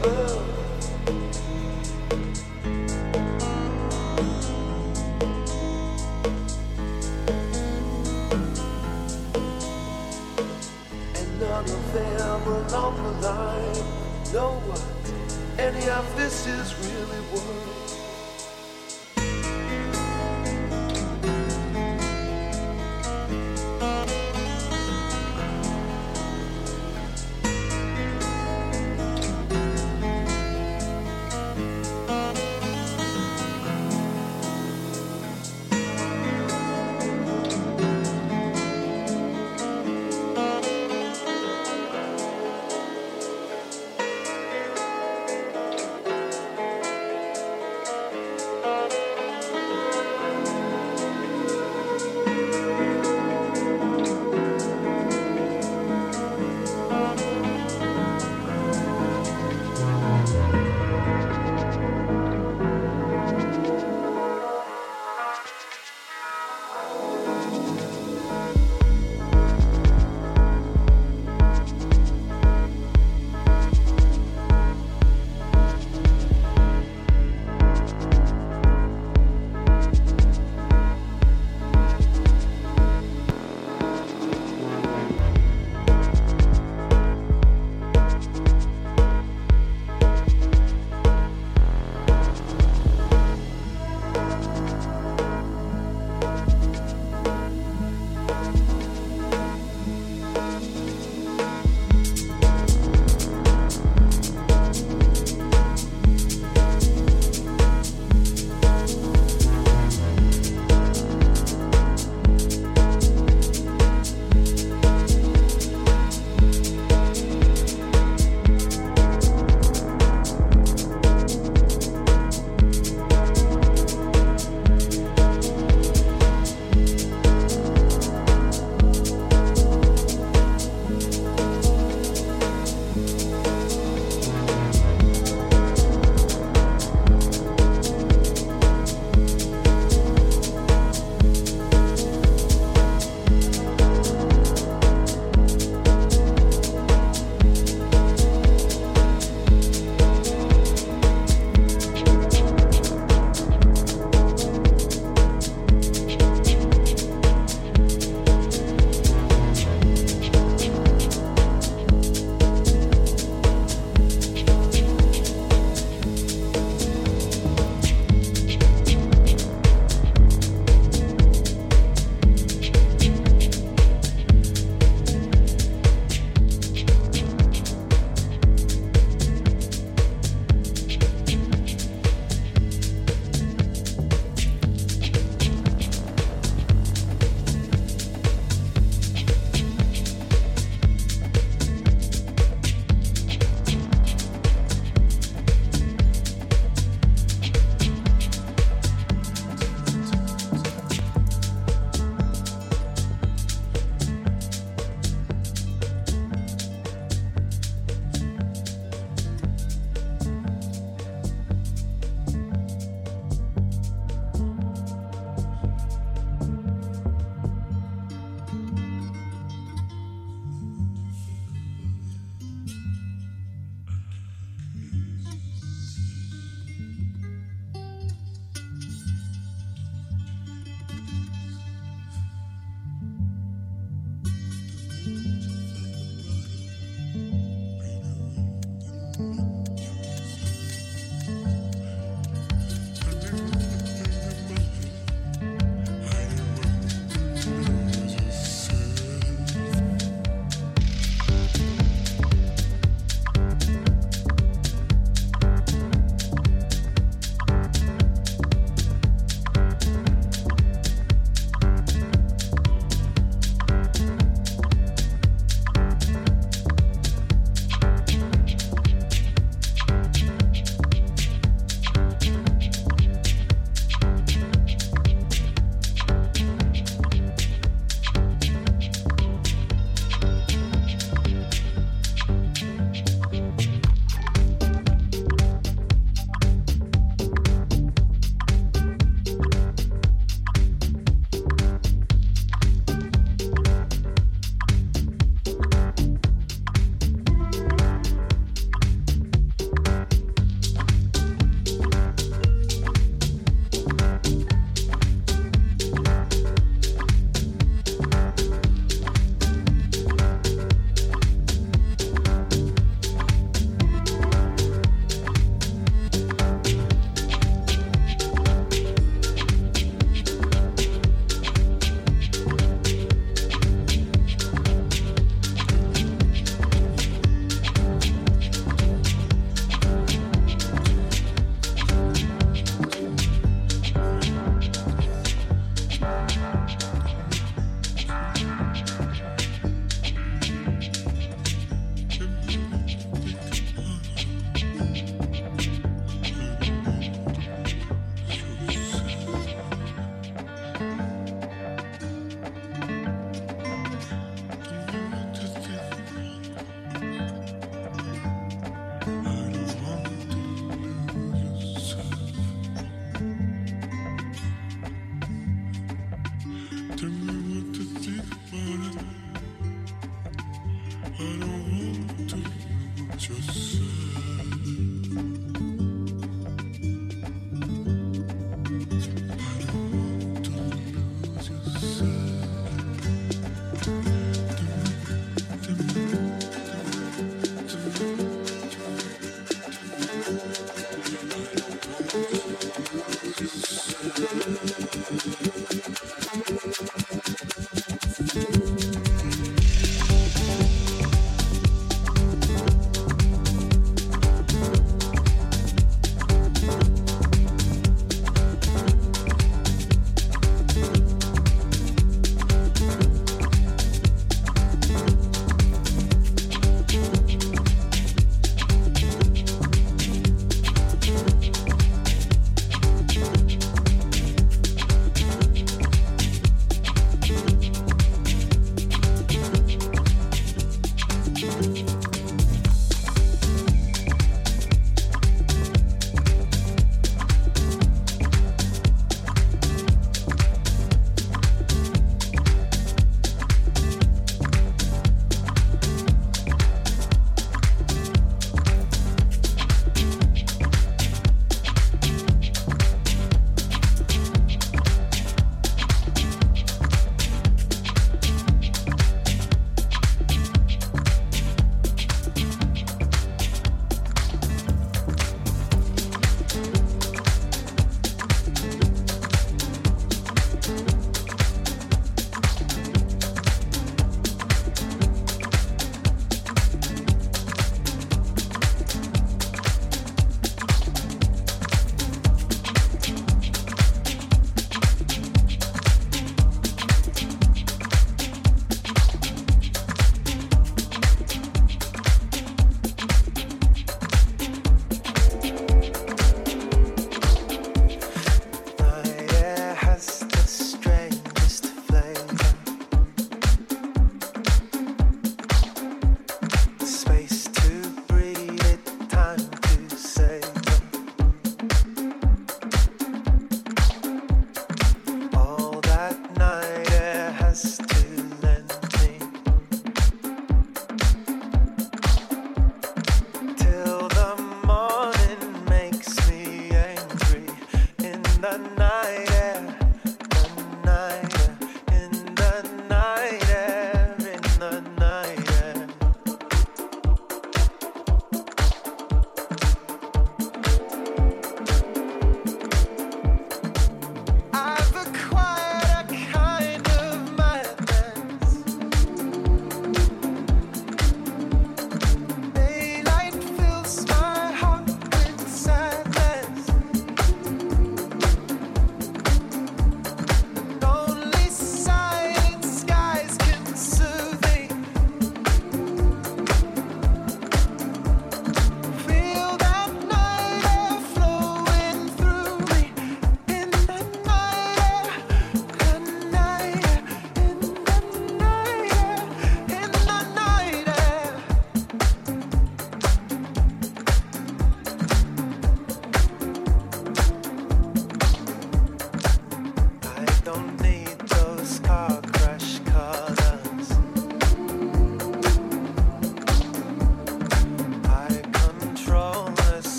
They 0.00 0.61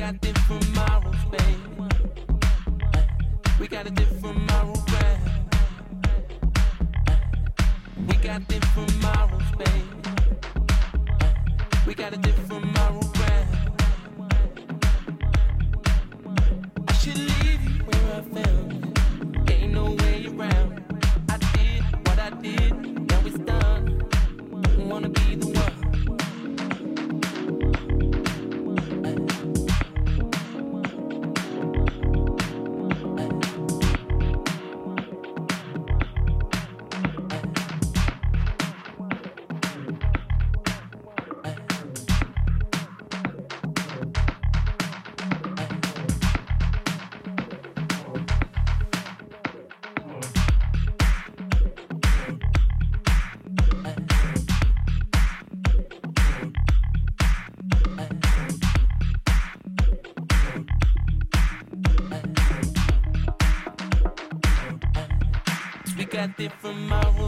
got 0.00 0.18
different 0.22 0.74
babe. 1.30 1.60
We 3.60 3.68
got 3.68 3.86
a 3.86 3.90
different 3.90 4.40
model, 4.46 4.82
babe. 4.86 5.18
We 8.08 8.14
got 8.14 8.48
different 8.48 9.02
babe. 9.58 9.84
We 11.86 11.94
got 11.94 12.14
a 12.14 12.16
different. 12.16 12.40
I 16.88 16.92
should 16.94 17.18
leave 17.18 17.60
you 17.68 17.84
where 17.84 18.16
I 18.16 18.22
fell. 18.22 18.69
got 66.20 66.38
it 66.38 66.52
from 66.60 66.88
my 66.88 67.19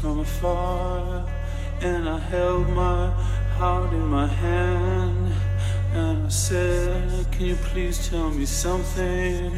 from 0.00 0.20
afar, 0.20 1.24
and 1.80 2.08
I 2.08 2.18
held 2.18 2.68
my 2.70 3.10
heart 3.58 3.92
in 3.92 4.06
my 4.06 4.26
hand. 4.26 5.32
And 5.92 6.26
I 6.26 6.28
said, 6.28 7.30
Can 7.32 7.46
you 7.46 7.56
please 7.56 8.08
tell 8.08 8.30
me 8.30 8.46
something, 8.46 9.52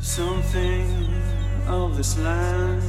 something 0.00 1.08
of 1.66 1.96
this 1.96 2.18
land? 2.18 2.82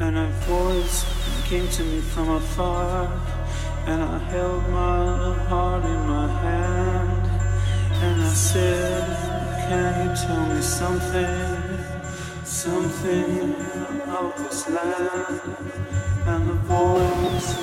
And 0.00 0.16
a 0.16 0.28
voice 0.48 1.04
came 1.44 1.68
to 1.68 1.82
me 1.84 2.00
from 2.00 2.30
afar, 2.30 3.04
and 3.86 4.02
I 4.02 4.18
held 4.18 4.62
my 4.70 5.34
heart 5.48 5.84
in 5.84 6.00
my 6.08 6.28
hand. 6.44 7.26
And 8.02 8.22
I 8.22 8.32
said, 8.32 9.04
Can 9.68 10.08
you 10.08 10.16
tell 10.16 10.46
me 10.54 10.62
something? 10.62 11.64
something 12.44 13.53
of 14.14 14.36
this 14.38 14.68
land 14.68 15.40
and 16.26 16.48
the 16.48 16.54
voice 16.70 17.54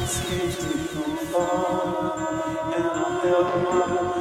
to 0.58 0.68
me 0.68 0.84
from 0.88 1.18
afar 1.18 2.74
and 2.76 2.86
I 2.86 3.20
held 3.24 3.64
my 3.64 4.21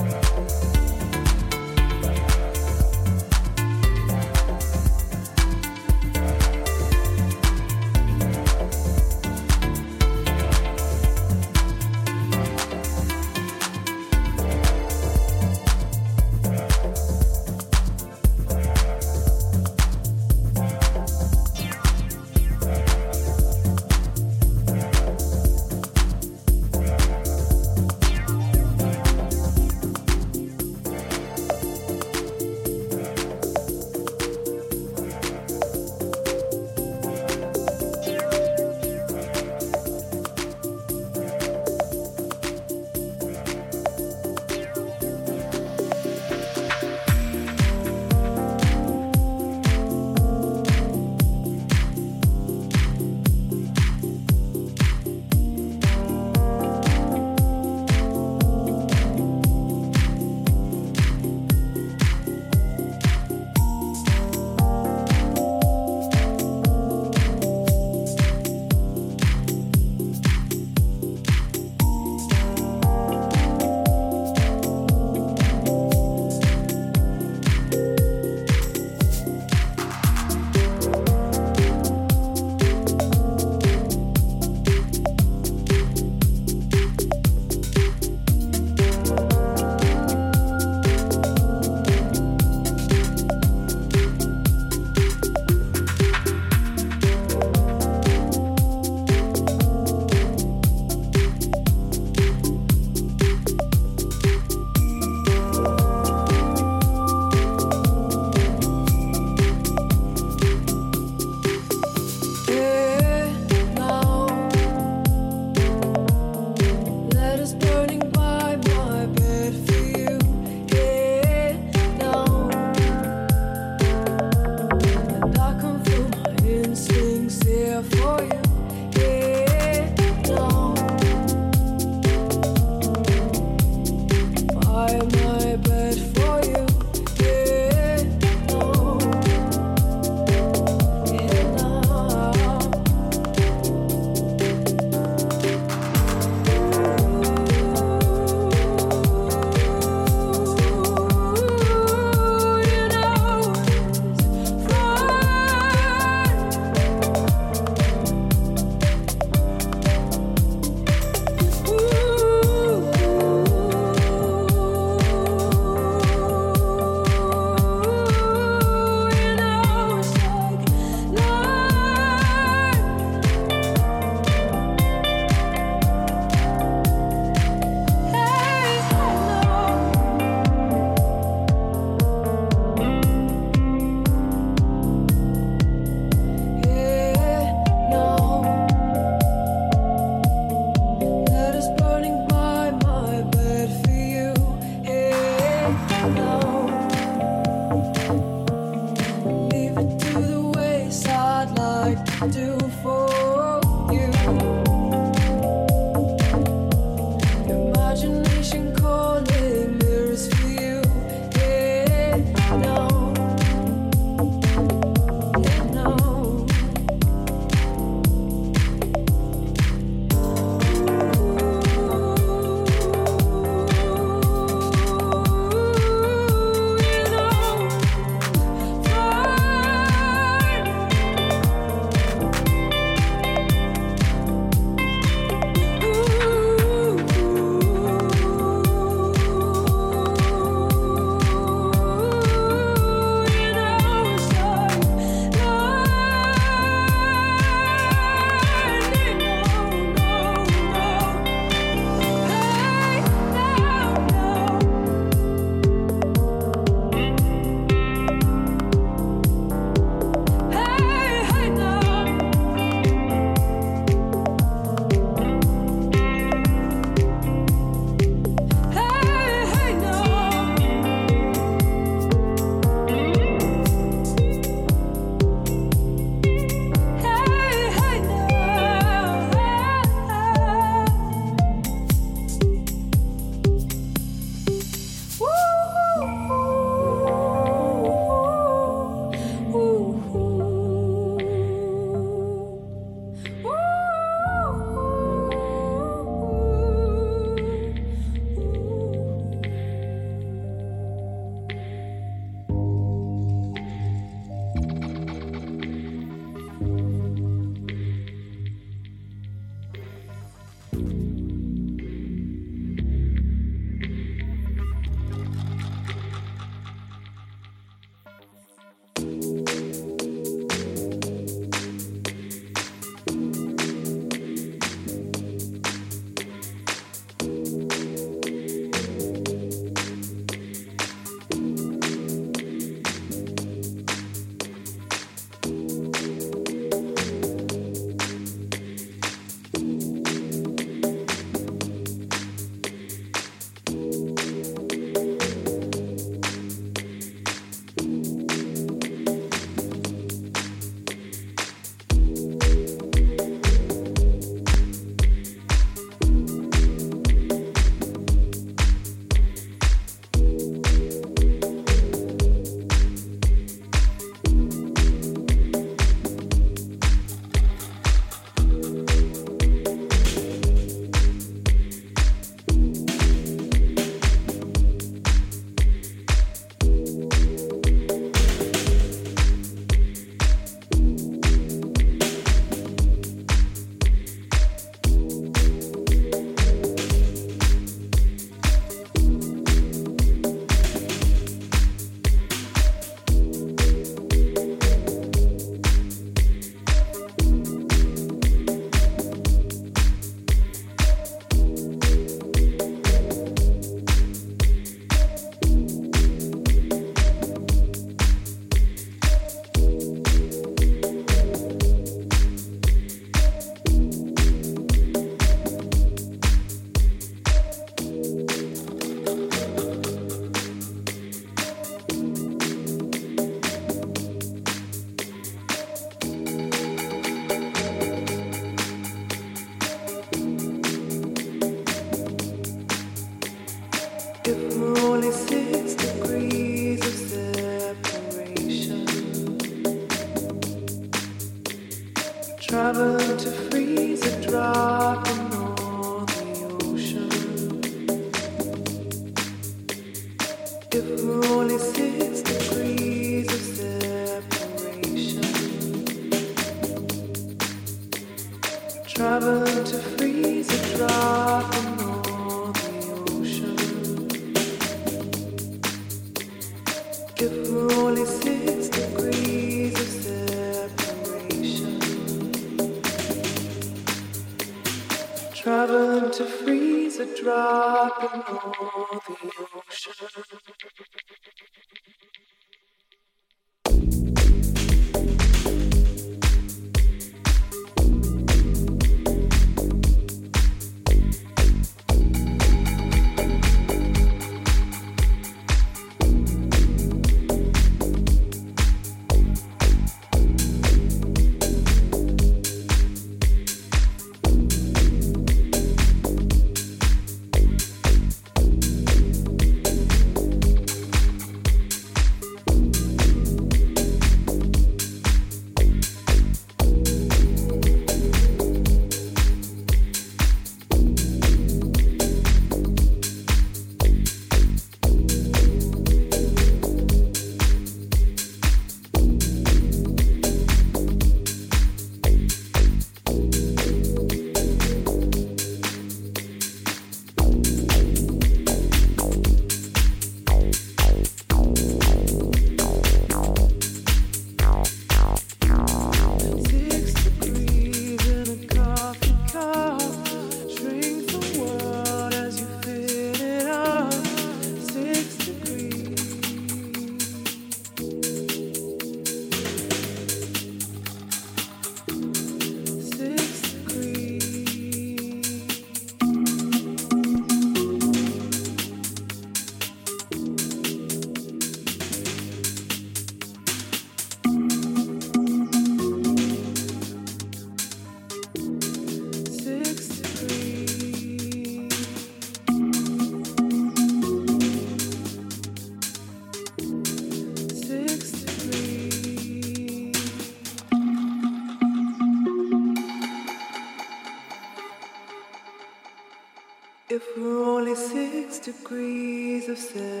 We're 597.17 597.43
only 597.43 597.75
six 597.75 598.39
degrees 598.39 599.49
of 599.49 599.57
separation. 599.57 600.00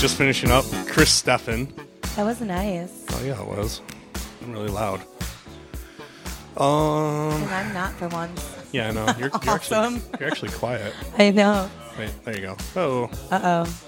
Just 0.00 0.16
finishing 0.16 0.50
up. 0.50 0.64
Chris 0.86 1.22
Steffen. 1.22 1.70
That 2.16 2.24
was 2.24 2.40
nice. 2.40 3.04
Oh 3.10 3.22
yeah, 3.22 3.38
it 3.40 3.46
was. 3.46 3.82
I'm 4.42 4.50
really 4.52 4.68
loud. 4.70 5.00
Um. 6.56 7.42
And 7.42 7.50
I'm 7.54 7.74
not 7.74 7.92
for 7.92 8.08
once. 8.08 8.56
Yeah, 8.72 8.88
I 8.88 8.92
know. 8.92 9.04
You're, 9.18 9.28
you're 9.28 9.30
Awesome. 9.50 9.96
actually 9.96 10.18
you're 10.20 10.28
actually 10.30 10.52
quiet. 10.52 10.94
I 11.18 11.30
know. 11.30 11.70
Wait, 11.98 12.10
there 12.24 12.34
you 12.34 12.40
go. 12.42 12.56
Oh. 12.76 13.10
Uh 13.30 13.40
oh. 13.66 13.80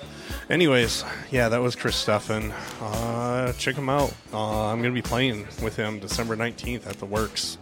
Anyways, 0.50 1.02
yeah, 1.30 1.48
that 1.48 1.62
was 1.62 1.74
Chris 1.76 2.02
Steffen. 2.04 2.52
Uh, 2.82 3.52
check 3.54 3.74
him 3.74 3.88
out. 3.88 4.12
Uh, 4.34 4.66
I'm 4.66 4.82
gonna 4.82 4.92
be 4.92 5.00
playing 5.02 5.46
with 5.62 5.76
him 5.76 5.98
December 5.98 6.36
19th 6.36 6.86
at 6.86 6.98
the 6.98 7.06
Works. 7.06 7.56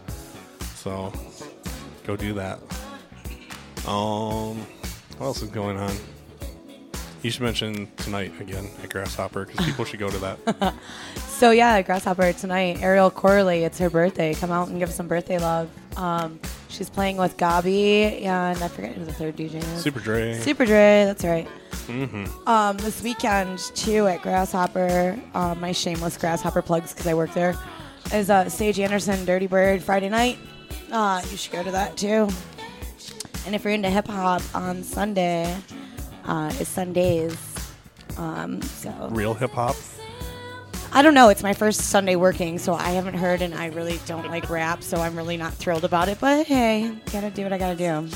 So 0.75 1.13
go 2.05 2.17
do 2.17 2.33
that. 2.33 2.59
Um, 3.87 4.57
what 5.17 5.27
else 5.27 5.41
is 5.41 5.49
going 5.49 5.77
on? 5.77 5.95
You 7.21 7.29
should 7.29 7.43
mention 7.43 7.87
tonight 7.97 8.33
again 8.39 8.67
at 8.83 8.89
Grasshopper 8.89 9.45
because 9.45 9.65
people 9.65 9.85
should 9.85 9.99
go 9.99 10.09
to 10.09 10.17
that. 10.19 10.73
So 11.41 11.49
yeah, 11.49 11.81
Grasshopper 11.81 12.33
tonight. 12.33 12.83
Ariel 12.83 13.09
Corley, 13.09 13.63
it's 13.63 13.79
her 13.79 13.89
birthday. 13.89 14.35
Come 14.35 14.51
out 14.51 14.67
and 14.67 14.77
give 14.77 14.91
some 14.91 15.07
birthday 15.07 15.39
love. 15.39 15.71
Um, 15.97 16.39
she's 16.69 16.87
playing 16.87 17.17
with 17.17 17.35
Gabi 17.37 18.21
and 18.25 18.61
I 18.63 18.67
forget 18.67 18.93
who 18.93 19.03
the 19.05 19.11
third 19.11 19.37
DJ 19.37 19.55
is. 19.55 19.81
Super 19.81 19.99
Dre. 19.99 20.37
Super 20.37 20.67
Dre, 20.67 21.05
that's 21.07 21.23
right. 21.23 21.47
Mm-hmm. 21.87 22.47
Um, 22.47 22.77
this 22.77 23.01
weekend 23.01 23.57
too 23.57 24.05
at 24.05 24.21
Grasshopper, 24.21 25.19
um, 25.33 25.59
my 25.59 25.71
shameless 25.71 26.15
Grasshopper 26.15 26.61
plugs 26.61 26.93
because 26.93 27.07
I 27.07 27.15
work 27.15 27.33
there, 27.33 27.55
is 28.13 28.29
uh, 28.29 28.47
Sage 28.47 28.79
Anderson 28.79 29.25
Dirty 29.25 29.47
Bird 29.47 29.81
Friday 29.81 30.09
night. 30.09 30.37
Uh, 30.91 31.23
you 31.31 31.37
should 31.37 31.53
go 31.53 31.63
to 31.63 31.71
that 31.71 31.97
too. 31.97 32.29
And 33.47 33.55
if 33.55 33.63
you're 33.63 33.73
into 33.73 33.89
hip 33.89 34.05
hop 34.05 34.43
on 34.53 34.83
Sunday, 34.83 35.57
uh, 36.31 36.51
it's 36.59 36.69
Sundays. 36.69 37.37
Um, 38.17 38.61
so 38.61 38.89
Real 39.11 39.33
hip 39.33 39.51
hop. 39.51 39.75
I 40.93 41.01
don't 41.01 41.13
know. 41.13 41.27
It's 41.29 41.43
my 41.43 41.53
first 41.53 41.81
Sunday 41.81 42.15
working, 42.15 42.57
so 42.57 42.73
I 42.73 42.91
haven't 42.91 43.15
heard, 43.15 43.41
and 43.41 43.53
I 43.53 43.67
really 43.67 43.99
don't 44.05 44.27
like 44.27 44.49
rap, 44.49 44.81
so 44.81 44.97
I'm 44.97 45.15
really 45.15 45.35
not 45.35 45.53
thrilled 45.53 45.83
about 45.83 46.07
it. 46.07 46.19
But 46.21 46.47
hey, 46.47 46.95
gotta 47.11 47.29
do 47.31 47.43
what 47.43 47.51
I 47.51 47.57
gotta 47.57 47.75
do. 47.75 48.07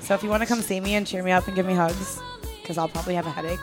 So 0.00 0.14
if 0.14 0.22
you 0.22 0.28
want 0.28 0.42
to 0.42 0.46
come 0.46 0.60
see 0.60 0.80
me 0.80 0.94
and 0.94 1.06
cheer 1.06 1.22
me 1.22 1.30
up 1.30 1.46
and 1.46 1.56
give 1.56 1.64
me 1.66 1.74
hugs, 1.74 2.20
because 2.60 2.76
I'll 2.76 2.88
probably 2.88 3.14
have 3.14 3.26
a 3.26 3.30
headache. 3.30 3.60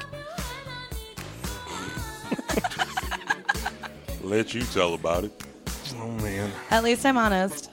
Let 4.24 4.56
you 4.56 4.64
tell 4.64 4.96
about 4.96 5.26
it. 5.26 5.44
Oh 5.98 6.12
man. 6.24 6.52
At 6.72 6.84
least 6.84 7.06
I'm 7.06 7.18
honest. 7.18 7.70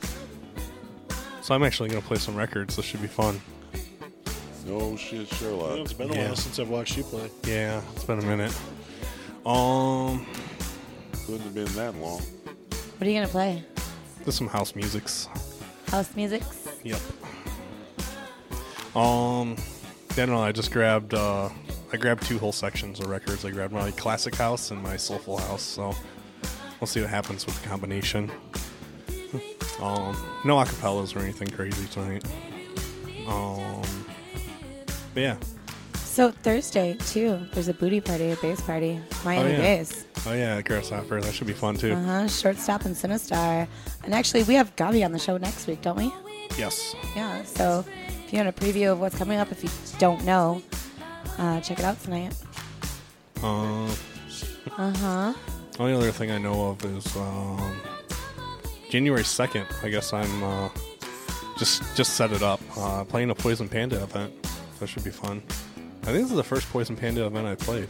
So 1.41 1.55
I'm 1.55 1.62
actually 1.62 1.89
gonna 1.89 2.03
play 2.03 2.19
some 2.19 2.37
records. 2.37 2.77
This 2.77 2.85
should 2.85 3.01
be 3.01 3.09
fun. 3.09 3.41
No 4.66 4.97
shit, 4.97 5.28
Sherlock. 5.34 5.78
It's 5.78 5.93
been 5.93 6.10
a 6.10 6.14
Yeah. 6.14 6.26
while 6.26 6.36
since 6.36 6.59
I've 6.59 6.68
watched 6.68 6.97
you 6.97 7.05
play. 7.05 7.30
Yeah, 7.44 7.80
it's 7.94 8.05
been 8.05 8.18
a 8.18 8.22
minute. 8.22 8.52
Um, 9.44 10.26
Couldn't 11.24 11.40
have 11.43 11.55
been 11.55 11.72
that 11.74 11.94
long. 11.97 12.20
What 12.20 13.06
are 13.06 13.10
you 13.10 13.14
gonna 13.14 13.28
play? 13.28 13.64
there's 14.24 14.34
some 14.34 14.48
house 14.48 14.74
musics. 14.74 15.28
House 15.88 16.09
musics. 16.16 16.66
Yep. 16.82 17.01
Um, 18.97 19.56
yeah, 20.16 20.24
no, 20.24 20.40
I 20.43 20.51
just 20.52 20.72
grabbed. 20.72 21.14
Uh, 21.14 21.48
I 21.93 21.97
grabbed 21.97 22.24
two 22.26 22.38
whole 22.38 22.52
sections 22.52 22.98
of 22.98 23.06
records. 23.09 23.44
I 23.44 23.51
grabbed 23.51 23.72
my 23.72 23.90
classic 23.93 24.34
house 24.34 24.70
and 24.72 24.82
my 24.82 24.97
soulful 24.97 25.36
house. 25.38 25.62
So 25.62 25.94
we'll 26.80 26.88
see 26.88 27.01
what 27.01 27.10
happens 27.10 27.47
with 27.47 27.60
the 27.62 27.68
combination. 27.68 28.30
Um, 29.80 30.16
no 30.44 30.56
acapellas 30.56 31.14
or 31.14 31.20
anything 31.20 31.48
crazy 31.48 31.86
tonight. 31.88 32.24
Um, 33.28 33.82
but 35.16 35.22
yeah. 35.22 35.36
So 35.94 36.30
Thursday 36.30 36.94
too, 37.09 37.40
there's 37.55 37.68
a 37.68 37.74
booty 37.74 38.02
party, 38.02 38.32
a 38.32 38.36
bass 38.36 38.60
party, 38.60 39.01
Miami 39.24 39.48
oh, 39.48 39.52
yeah. 39.52 39.56
Bass. 39.56 40.05
Oh 40.26 40.34
yeah, 40.34 40.60
Grasshopper. 40.60 41.22
That 41.22 41.32
should 41.32 41.47
be 41.47 41.55
fun 41.55 41.74
too. 41.76 41.94
Uh 41.94 42.02
huh. 42.02 42.28
Shortstop 42.28 42.84
and 42.84 42.94
Sinistar, 42.94 43.66
and 44.05 44.14
actually 44.14 44.43
we 44.43 44.55
have 44.55 44.76
Gabi 44.76 45.05
on 45.06 45.12
the 45.12 45.18
show 45.18 45.38
next 45.38 45.66
week, 45.66 45.80
don't 45.80 45.97
we? 45.97 46.12
Yes. 46.59 46.94
Yeah. 47.16 47.43
So 47.44 47.82
if 48.26 48.30
you 48.32 48.38
want 48.38 48.51
a 48.51 48.52
preview 48.52 48.93
of 48.93 49.01
what's 49.01 49.16
coming 49.16 49.38
up, 49.38 49.51
if 49.51 49.64
you 49.64 49.70
don't 49.98 50.22
know, 50.26 50.62
uh, 51.38 51.60
check 51.60 51.78
it 51.78 51.84
out 51.86 51.98
tonight. 52.02 52.34
Uh, 53.43 53.88
Uh 54.76 54.93
huh. 54.93 55.34
only 55.78 55.94
other 55.94 56.12
thing 56.12 56.30
I 56.30 56.36
know 56.36 56.68
of 56.70 56.84
is 56.84 57.16
um, 57.16 57.80
January 58.90 59.24
second. 59.24 59.66
I 59.82 59.88
guess 59.88 60.12
I'm 60.12 60.43
uh, 60.43 60.68
just 61.59 61.82
just 61.97 62.16
set 62.16 62.32
it 62.32 62.43
up. 62.43 62.60
Uh, 62.76 63.05
playing 63.05 63.30
a 63.30 63.34
Poison 63.34 63.66
Panda 63.66 64.02
event. 64.02 64.34
That 64.81 64.89
should 64.89 65.05
be 65.05 65.11
fun. 65.11 65.43
I 66.03 66.07
think 66.07 66.23
this 66.23 66.31
is 66.31 66.36
the 66.36 66.44
first 66.44 66.69
Poison 66.70 66.97
Panda 66.97 67.27
event 67.27 67.47
I 67.47 67.55
played. 67.55 67.89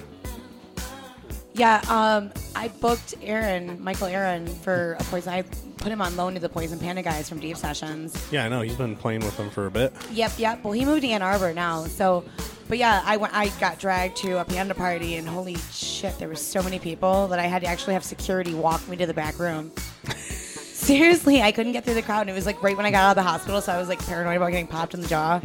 Yeah. 1.56 1.80
Um, 1.88 2.32
I 2.54 2.68
booked 2.68 3.14
Aaron, 3.22 3.82
Michael 3.82 4.08
Aaron, 4.08 4.46
for 4.46 4.96
a 5.00 5.04
poison. 5.04 5.32
I 5.32 5.42
put 5.42 5.90
him 5.90 6.02
on 6.02 6.14
loan 6.14 6.34
to 6.34 6.40
the 6.40 6.50
Poison 6.50 6.78
Panda 6.78 7.02
guys 7.02 7.28
from 7.28 7.40
Deep 7.40 7.56
Sessions. 7.56 8.28
Yeah, 8.30 8.44
I 8.44 8.48
know. 8.48 8.60
He's 8.60 8.76
been 8.76 8.94
playing 8.94 9.20
with 9.20 9.36
them 9.38 9.48
for 9.48 9.66
a 9.66 9.70
bit. 9.70 9.94
Yep, 10.12 10.32
yep. 10.38 10.62
Well, 10.62 10.74
he 10.74 10.84
moved 10.84 11.02
to 11.02 11.08
Ann 11.08 11.22
Arbor 11.22 11.54
now, 11.54 11.84
so. 11.86 12.24
But 12.68 12.78
yeah, 12.78 13.02
I 13.06 13.16
went. 13.16 13.32
I 13.34 13.48
got 13.60 13.78
dragged 13.78 14.16
to 14.18 14.40
a 14.40 14.44
panda 14.44 14.74
party, 14.74 15.16
and 15.16 15.26
holy 15.26 15.56
shit, 15.70 16.18
there 16.18 16.28
were 16.28 16.34
so 16.34 16.62
many 16.62 16.78
people 16.78 17.28
that 17.28 17.38
I 17.38 17.46
had 17.46 17.62
to 17.62 17.68
actually 17.68 17.94
have 17.94 18.04
security 18.04 18.54
walk 18.54 18.86
me 18.88 18.96
to 18.96 19.06
the 19.06 19.14
back 19.14 19.38
room. 19.38 19.72
Seriously, 20.16 21.40
I 21.40 21.52
couldn't 21.52 21.72
get 21.72 21.84
through 21.84 21.94
the 21.94 22.02
crowd, 22.02 22.22
and 22.22 22.30
it 22.30 22.34
was 22.34 22.44
like 22.44 22.62
right 22.62 22.76
when 22.76 22.84
I 22.84 22.90
got 22.90 23.04
out 23.04 23.10
of 23.10 23.16
the 23.16 23.22
hospital, 23.22 23.60
so 23.60 23.72
I 23.72 23.78
was 23.78 23.88
like 23.88 24.04
paranoid 24.04 24.36
about 24.36 24.50
getting 24.50 24.66
popped 24.66 24.94
in 24.94 25.00
the 25.00 25.08
jaw. 25.08 25.40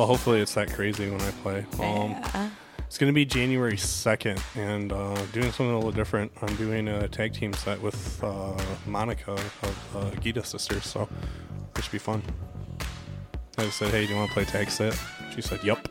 Well, 0.00 0.06
hopefully 0.06 0.40
it's 0.40 0.54
that 0.54 0.72
crazy 0.72 1.10
when 1.10 1.20
I 1.20 1.30
play. 1.42 1.66
Um, 1.78 2.12
Yeah. 2.12 2.48
It's 2.86 2.96
going 2.96 3.12
to 3.12 3.14
be 3.14 3.26
January 3.26 3.76
2nd, 3.76 4.40
and 4.56 4.90
uh, 4.94 5.14
doing 5.26 5.52
something 5.52 5.72
a 5.72 5.76
little 5.76 5.92
different. 5.92 6.32
I'm 6.40 6.56
doing 6.56 6.88
a 6.88 7.06
tag 7.06 7.34
team 7.34 7.52
set 7.52 7.78
with 7.82 8.24
uh, 8.24 8.56
Monica 8.86 9.32
of 9.32 9.96
uh, 9.96 10.10
Gita 10.22 10.42
Sisters, 10.42 10.86
so 10.86 11.06
it 11.76 11.84
should 11.84 11.92
be 11.92 11.98
fun. 11.98 12.22
I 13.58 13.64
just 13.64 13.76
said, 13.76 13.90
hey, 13.90 14.06
do 14.06 14.14
you 14.14 14.18
want 14.18 14.30
to 14.30 14.32
play 14.32 14.46
tag 14.46 14.70
set? 14.70 14.98
She 15.34 15.42
said, 15.42 15.62
yup. 15.62 15.86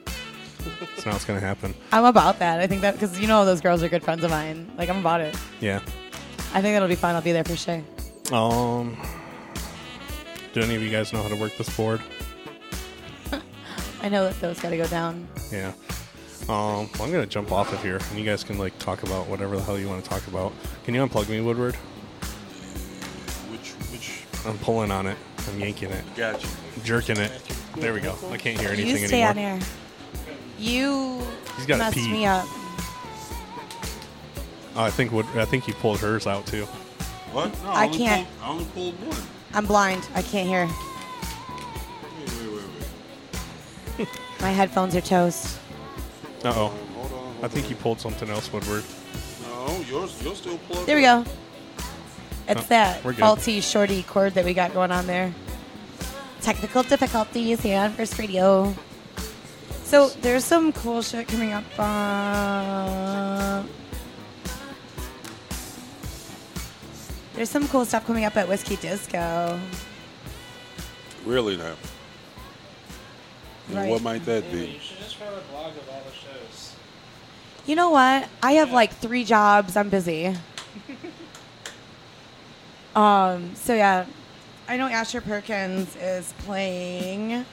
so 0.98 1.08
now 1.08 1.16
it's 1.16 1.26
going 1.26 1.40
to 1.40 1.46
happen. 1.46 1.76
I'm 1.92 2.06
about 2.06 2.40
that. 2.40 2.60
I 2.60 2.66
think 2.66 2.82
that 2.82 2.96
because 2.96 3.20
you 3.20 3.28
know 3.28 3.46
those 3.46 3.62
girls 3.62 3.84
are 3.84 3.90
good 3.90 4.04
friends 4.04 4.24
of 4.24 4.32
mine. 4.32 4.72
Like 4.76 4.90
I'm 4.90 4.98
about 4.98 5.22
it. 5.22 5.38
Yeah. 5.60 5.82
I 6.56 6.64
think 6.64 6.74
that'll 6.74 6.88
be 6.88 6.96
fun. 6.96 7.14
I'll 7.14 7.22
be 7.22 7.32
there 7.32 7.44
for 7.44 7.56
sure. 7.56 7.84
Um, 8.32 8.98
do 10.54 10.62
any 10.62 10.76
of 10.76 10.82
you 10.82 10.90
guys 10.90 11.14
know 11.14 11.22
how 11.22 11.30
to 11.30 11.36
work 11.36 11.56
this 11.60 11.70
board? 11.78 12.02
I 14.02 14.10
know 14.10 14.26
that 14.26 14.40
those 14.40 14.60
got 14.60 14.70
to 14.70 14.78
go 14.78 14.88
down. 14.88 15.28
Yeah. 15.52 15.74
Um, 16.44 16.90
well, 16.94 17.04
I'm 17.04 17.12
gonna 17.12 17.26
jump 17.28 17.52
off 17.52 17.72
of 17.74 17.84
here, 17.84 18.00
and 18.10 18.18
you 18.18 18.26
guys 18.26 18.44
can 18.44 18.58
like 18.58 18.78
talk 18.80 19.04
about 19.04 19.28
whatever 19.28 19.56
the 19.58 19.62
hell 19.64 19.78
you 19.78 19.88
want 19.88 20.04
to 20.04 20.10
talk 20.10 20.26
about. 20.28 20.52
Can 20.84 20.96
you 20.96 21.06
unplug 21.06 21.30
me, 21.30 21.42
Woodward? 21.42 21.76
Which 23.52 23.72
which 23.92 24.24
I'm 24.48 24.58
pulling 24.60 24.90
on 24.90 25.06
it. 25.06 25.18
I'm 25.48 25.60
yanking 25.60 25.92
it, 25.92 26.04
got 26.16 26.42
you? 26.42 26.50
jerking 26.84 27.18
it. 27.18 27.32
There 27.78 27.94
we 27.94 28.00
go. 28.00 28.16
I 28.32 28.38
can't 28.38 28.60
hear 28.60 28.70
anything 28.70 29.02
you 29.02 29.08
stay 29.08 29.22
anymore. 29.24 29.52
on 29.54 29.60
air. 29.60 29.68
You 30.58 31.22
He's 31.58 31.66
gotta 31.68 31.84
messed 31.84 31.96
pee. 31.98 32.12
me 32.12 32.26
up. 32.26 32.46
Oh, 34.76 34.84
I 34.84 34.90
think 34.92 35.12
Wood, 35.12 35.26
I 35.36 35.46
think 35.46 35.66
he 35.66 35.74
pulled 35.74 36.00
hers 36.00 36.26
out 36.26 36.48
too. 36.48 36.66
What? 37.32 37.54
No, 37.64 37.70
I 37.70 37.86
only 37.86 37.98
can't. 37.98 38.28
Pulled, 38.40 38.44
I 38.44 38.50
only 38.52 38.66
pulled 38.74 39.08
one. 39.08 39.18
I'm 39.54 39.66
blind. 39.66 40.08
I 40.16 40.22
can't 40.22 40.48
hear. 40.48 40.68
My 44.42 44.52
headphones 44.52 44.96
are 44.96 45.02
toast. 45.02 45.60
Uh 46.44 46.50
oh. 46.50 46.54
Hold 46.54 46.72
on. 47.12 47.20
Hold 47.20 47.44
I 47.44 47.48
think 47.48 47.70
you 47.70 47.76
pulled 47.76 48.00
something 48.00 48.30
else, 48.30 48.52
Woodward. 48.52 48.84
on. 49.46 49.68
No, 49.68 49.80
yours 49.90 50.22
you're 50.24 50.36
still 50.36 50.58
plugged. 50.60 50.88
There 50.88 50.96
we 50.96 51.02
go. 51.04 51.24
It's 52.48 52.62
Oh, 52.62 52.66
that 52.70 53.04
we're 53.04 53.12
good. 53.12 53.20
faulty 53.20 53.62
shorty 53.62 54.04
cord 54.04 54.34
that 54.34 54.44
we 54.46 54.54
got 54.54 54.74
going 54.74 54.92
on 54.92 55.06
there. 55.08 55.34
Technical 56.42 56.84
difficulties 56.84 57.60
here 57.62 57.80
on 57.80 57.94
Burst 57.94 58.18
Radio. 58.18 58.74
So 59.84 60.10
there's 60.22 60.46
some 60.46 60.72
cool 60.72 61.02
shit 61.02 61.28
coming 61.28 61.52
up. 61.52 61.64
Uh, 61.78 63.64
there's 67.34 67.50
some 67.50 67.68
cool 67.68 67.86
stuff 67.86 68.06
coming 68.06 68.26
up 68.26 68.36
at 68.38 68.48
Whiskey 68.48 68.76
Disco. 68.78 69.60
Really 71.26 71.58
now. 71.58 71.74
And 73.70 73.78
Right. 73.78 73.90
What 73.90 74.02
might 74.02 74.26
that 74.26 74.52
be? 74.52 74.80
You 77.66 77.76
know 77.76 77.92
what? 77.92 78.28
I 78.42 78.54
have 78.54 78.72
like 78.72 78.94
three 78.94 79.24
jobs. 79.24 79.78
I'm 79.78 79.90
busy. 79.90 80.36
um. 82.96 83.54
So 83.56 83.76
yeah, 83.76 84.06
I 84.68 84.78
know 84.78 84.88
Asher 84.88 85.22
Perkins 85.22 85.96
is 85.98 86.34
playing. 86.40 87.46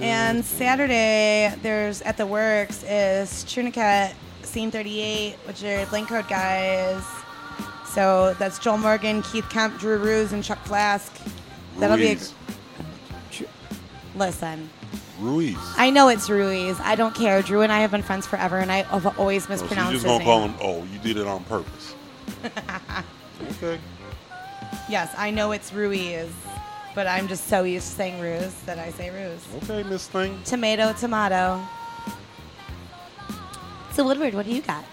And 0.00 0.44
Saturday, 0.44 1.54
there's 1.62 2.00
at 2.02 2.16
the 2.16 2.26
Works 2.26 2.82
is 2.84 3.44
Trunicat 3.44 4.14
Scene 4.42 4.70
38, 4.70 5.36
which 5.44 5.62
are 5.64 5.84
Blank 5.86 6.08
Code 6.08 6.28
guys. 6.28 7.04
So 7.90 8.34
that's 8.38 8.58
Joel 8.58 8.78
Morgan, 8.78 9.22
Keith 9.22 9.48
Kemp, 9.50 9.78
Drew 9.78 9.98
Ruse, 9.98 10.32
and 10.32 10.44
Chuck 10.44 10.62
Flask. 10.64 11.12
That'll 11.78 11.96
be 11.96 12.12
a, 12.12 12.14
Ruiz. 12.14 12.34
listen. 14.14 14.70
Ruiz. 15.18 15.56
I 15.76 15.90
know 15.90 16.08
it's 16.08 16.30
Ruiz. 16.30 16.78
I 16.80 16.94
don't 16.94 17.14
care. 17.14 17.42
Drew 17.42 17.62
and 17.62 17.72
I 17.72 17.80
have 17.80 17.90
been 17.90 18.02
friends 18.02 18.26
forever, 18.26 18.58
and 18.58 18.70
I 18.70 18.82
have 18.82 19.18
always 19.18 19.44
Oh, 19.44 19.46
so 19.46 19.52
you 19.54 19.60
mispronounced 19.60 19.92
just 19.92 20.06
gonna 20.06 20.24
call 20.24 20.42
him? 20.42 20.54
Oh, 20.60 20.84
you 20.84 20.98
did 21.00 21.16
it 21.16 21.26
on 21.26 21.42
purpose. 21.44 21.94
okay. 23.62 23.78
Yes, 24.88 25.12
I 25.18 25.30
know 25.30 25.50
it's 25.50 25.72
Ruiz, 25.72 26.30
but 26.94 27.06
I'm 27.06 27.26
just 27.26 27.48
so 27.48 27.64
used 27.64 27.88
to 27.88 27.94
saying 27.94 28.20
Ruse 28.20 28.54
that 28.66 28.78
I 28.78 28.90
say 28.92 29.10
Ruse. 29.10 29.44
Okay, 29.64 29.82
Miss 29.88 30.06
Thing. 30.06 30.40
Tomato, 30.44 30.92
tomato. 30.92 31.60
So 33.92 34.04
Woodward, 34.04 34.34
what 34.34 34.46
do 34.46 34.52
you 34.52 34.62
got? 34.62 34.84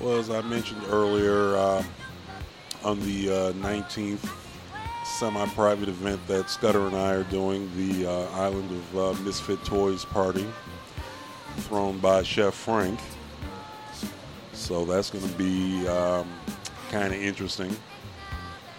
Well, 0.00 0.18
as 0.18 0.30
I 0.30 0.40
mentioned 0.40 0.82
earlier, 0.88 1.58
um, 1.58 1.84
on 2.82 3.00
the 3.00 3.28
uh, 3.28 3.52
19th 3.52 4.26
semi-private 5.04 5.90
event 5.90 6.26
that 6.26 6.48
Scudder 6.48 6.86
and 6.86 6.96
I 6.96 7.12
are 7.12 7.24
doing, 7.24 7.70
the 7.76 8.06
uh, 8.06 8.30
Island 8.30 8.70
of 8.70 8.98
uh, 8.98 9.22
Misfit 9.22 9.62
Toys 9.62 10.06
party, 10.06 10.46
thrown 11.58 11.98
by 11.98 12.22
Chef 12.22 12.54
Frank. 12.54 12.98
So 14.54 14.86
that's 14.86 15.10
going 15.10 15.28
to 15.28 15.34
be 15.36 15.86
um, 15.86 16.26
kind 16.90 17.12
of 17.12 17.20
interesting. 17.20 17.76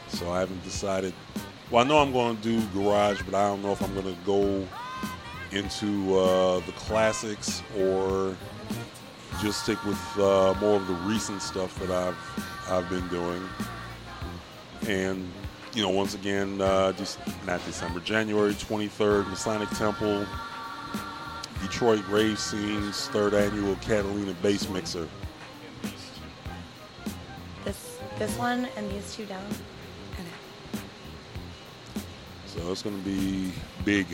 So 0.08 0.32
I 0.32 0.40
haven't 0.40 0.64
decided. 0.64 1.14
Well, 1.70 1.86
I 1.86 1.88
know 1.88 2.00
I'm 2.00 2.12
going 2.12 2.38
to 2.38 2.42
do 2.42 2.66
garage, 2.74 3.22
but 3.22 3.36
I 3.36 3.48
don't 3.48 3.62
know 3.62 3.74
if 3.74 3.82
I'm 3.84 3.94
going 3.94 4.08
to 4.08 4.22
go 4.26 4.68
into 5.52 6.18
uh, 6.18 6.62
the 6.62 6.72
classics 6.72 7.62
or 7.78 8.36
just 9.40 9.64
stick 9.64 9.84
with 9.86 10.20
uh, 10.20 10.54
more 10.60 10.78
of 10.78 10.88
the 10.88 10.94
recent 10.94 11.42
stuff 11.42 11.78
that 11.80 11.92
I've 11.92 12.18
I've 12.70 12.90
been 12.90 13.08
doing. 13.08 13.42
And 14.88 15.32
you 15.74 15.84
know, 15.84 15.90
once 15.90 16.16
again, 16.16 16.60
uh, 16.62 16.92
just 16.94 17.20
not 17.46 17.64
December, 17.66 18.00
January 18.02 18.54
23rd, 18.54 19.30
Masonic 19.30 19.70
Temple, 19.70 20.26
Detroit 21.62 22.06
Rave 22.10 22.40
Scenes 22.40 23.08
third 23.08 23.34
annual 23.34 23.76
Catalina 23.78 24.34
Bass 24.42 24.68
Mixer. 24.70 25.08
This 27.64 28.00
this 28.18 28.38
one 28.38 28.68
and 28.76 28.92
these 28.92 29.16
two 29.16 29.26
down. 29.26 29.46
So 32.54 32.70
it's 32.70 32.82
going 32.82 32.98
to 33.02 33.10
be 33.10 33.54
big. 33.86 34.06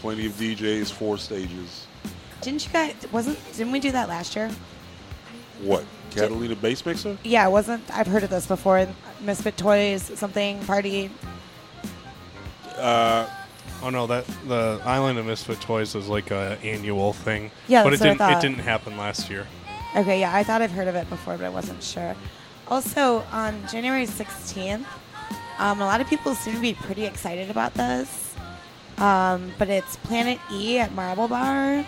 Plenty 0.00 0.26
of 0.26 0.32
DJs, 0.32 0.90
four 0.90 1.16
stages. 1.16 1.86
Didn't 2.40 2.66
you 2.66 2.72
guys? 2.72 2.94
Wasn't? 3.12 3.38
Didn't 3.52 3.72
we 3.72 3.80
do 3.80 3.92
that 3.92 4.08
last 4.08 4.34
year? 4.36 4.50
What? 5.62 5.84
Catalina 6.10 6.56
Bass 6.56 6.84
Mixer? 6.84 7.16
Yeah, 7.22 7.46
it 7.46 7.50
wasn't. 7.50 7.82
I've 7.94 8.06
heard 8.06 8.24
of 8.24 8.30
this 8.30 8.46
before. 8.46 8.86
Misfit 9.20 9.56
Toys 9.56 10.10
something 10.18 10.58
party. 10.64 11.10
Uh, 12.76 13.28
Oh 13.82 13.88
no, 13.88 14.06
that 14.08 14.26
the 14.46 14.80
Island 14.84 15.18
of 15.18 15.24
Misfit 15.24 15.60
Toys 15.60 15.94
is 15.94 16.06
like 16.08 16.30
a 16.30 16.58
annual 16.62 17.14
thing. 17.14 17.50
Yeah, 17.66 17.82
but 17.82 17.90
that's 17.90 18.02
it 18.02 18.08
what 18.08 18.10
I 18.10 18.12
didn't. 18.12 18.30
It 18.30 18.32
thought. 18.34 18.42
didn't 18.42 18.58
happen 18.58 18.96
last 18.98 19.30
year. 19.30 19.46
Okay, 19.96 20.20
yeah, 20.20 20.34
I 20.34 20.42
thought 20.42 20.60
I've 20.60 20.70
heard 20.70 20.86
of 20.88 20.94
it 20.94 21.08
before, 21.08 21.36
but 21.38 21.46
I 21.46 21.48
wasn't 21.48 21.82
sure. 21.82 22.14
Also, 22.68 23.24
on 23.32 23.58
January 23.72 24.04
16th, 24.06 24.84
um, 25.58 25.80
a 25.80 25.84
lot 25.84 26.00
of 26.00 26.08
people 26.08 26.34
seem 26.34 26.54
to 26.54 26.60
be 26.60 26.74
pretty 26.74 27.04
excited 27.06 27.50
about 27.50 27.72
this. 27.74 28.34
Um, 28.98 29.50
but 29.58 29.68
it's 29.70 29.96
Planet 29.96 30.38
E 30.52 30.78
at 30.78 30.92
Marble 30.94 31.26
Bar. 31.26 31.84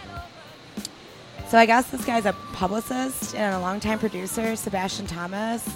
So 1.53 1.59
I 1.59 1.67
guess 1.67 1.91
this 1.91 2.03
guy's 2.07 2.25
a 2.25 2.33
publicist 2.55 3.35
and 3.35 3.55
a 3.55 3.61
longtime 3.61 3.99
producer, 3.99 4.57
Sebastian 4.57 5.07
Thomas. 5.07 5.69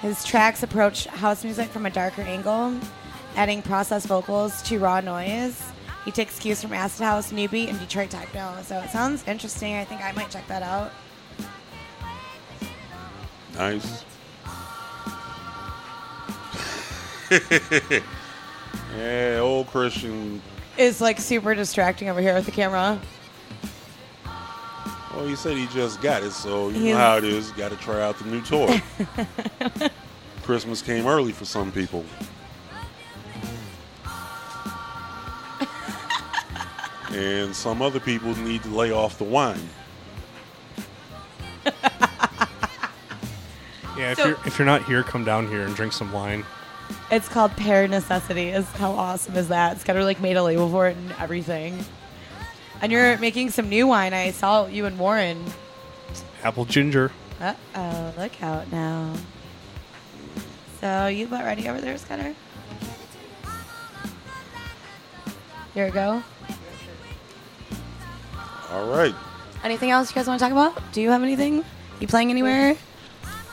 His 0.00 0.22
tracks 0.26 0.62
approach 0.62 1.06
house 1.06 1.42
music 1.42 1.70
from 1.70 1.86
a 1.86 1.90
darker 1.90 2.20
angle, 2.20 2.78
adding 3.34 3.62
processed 3.62 4.08
vocals 4.08 4.60
to 4.64 4.78
raw 4.78 5.00
noise. 5.00 5.58
He 6.04 6.10
takes 6.10 6.38
cues 6.38 6.60
from 6.60 6.74
acid 6.74 7.02
house, 7.02 7.32
new 7.32 7.48
beat, 7.48 7.70
and 7.70 7.80
Detroit 7.80 8.10
techno. 8.10 8.58
So 8.62 8.78
it 8.80 8.90
sounds 8.90 9.26
interesting. 9.26 9.74
I 9.74 9.86
think 9.86 10.02
I 10.02 10.12
might 10.12 10.28
check 10.28 10.46
that 10.48 10.62
out. 10.62 10.92
Nice. 13.54 14.04
yeah, 18.98 19.38
old 19.40 19.66
Christian. 19.68 20.42
It's 20.76 21.00
like 21.00 21.18
super 21.18 21.54
distracting 21.54 22.10
over 22.10 22.20
here 22.20 22.34
with 22.34 22.44
the 22.44 22.52
camera. 22.52 23.00
Well, 25.14 25.26
he 25.26 25.34
said 25.36 25.56
he 25.56 25.66
just 25.68 26.00
got 26.00 26.22
it, 26.22 26.30
so 26.32 26.68
you 26.68 26.74
He's- 26.80 26.92
know 26.94 26.98
how 26.98 27.16
it 27.18 27.24
is. 27.24 27.50
Got 27.52 27.70
to 27.72 27.76
try 27.76 28.00
out 28.00 28.18
the 28.18 28.24
new 28.26 28.40
toy. 28.42 28.80
Christmas 30.42 30.82
came 30.82 31.06
early 31.06 31.32
for 31.32 31.44
some 31.44 31.72
people. 31.72 32.04
and 37.12 37.54
some 37.54 37.82
other 37.82 38.00
people 38.00 38.34
need 38.38 38.62
to 38.62 38.68
lay 38.70 38.92
off 38.92 39.18
the 39.18 39.24
wine. 39.24 39.60
Yeah, 43.98 44.12
if 44.12 44.18
So- 44.18 44.28
you're 44.28 44.38
if 44.46 44.58
you're 44.58 44.64
not 44.66 44.84
here, 44.86 45.02
come 45.02 45.24
down 45.24 45.46
here 45.48 45.60
and 45.62 45.74
drink 45.74 45.92
some 45.92 46.10
wine. 46.10 46.42
It's 47.10 47.28
called 47.28 47.50
Pear 47.52 47.86
Necessity. 47.86 48.48
Is 48.48 48.64
how 48.72 48.92
awesome 48.92 49.36
is 49.36 49.48
that? 49.48 49.74
It's 49.74 49.84
got 49.84 49.92
to 49.94 50.04
like 50.04 50.20
made 50.22 50.38
a 50.38 50.42
label 50.42 50.70
for 50.70 50.88
it 50.88 50.96
and 50.96 51.12
everything. 51.18 51.84
And 52.82 52.90
you're 52.90 53.18
making 53.18 53.50
some 53.50 53.68
new 53.68 53.86
wine. 53.86 54.14
I 54.14 54.30
saw 54.30 54.66
you 54.66 54.86
and 54.86 54.98
Warren. 54.98 55.44
Apple 56.42 56.64
ginger. 56.64 57.12
Uh 57.40 57.54
oh, 57.74 58.14
look 58.18 58.42
out 58.42 58.70
now. 58.72 59.14
So 60.80 61.06
you 61.08 61.26
about 61.26 61.44
ready 61.44 61.68
over 61.68 61.80
there, 61.80 61.96
Scudder? 61.98 62.34
Here 65.74 65.84
we 65.86 65.90
go. 65.92 66.22
All 68.70 68.86
right. 68.88 69.14
Anything 69.62 69.90
else 69.90 70.10
you 70.10 70.14
guys 70.14 70.26
want 70.26 70.40
to 70.40 70.44
talk 70.48 70.52
about? 70.52 70.92
Do 70.92 71.00
you 71.02 71.10
have 71.10 71.22
anything? 71.22 71.64
You 72.00 72.06
playing 72.06 72.30
anywhere? 72.30 72.76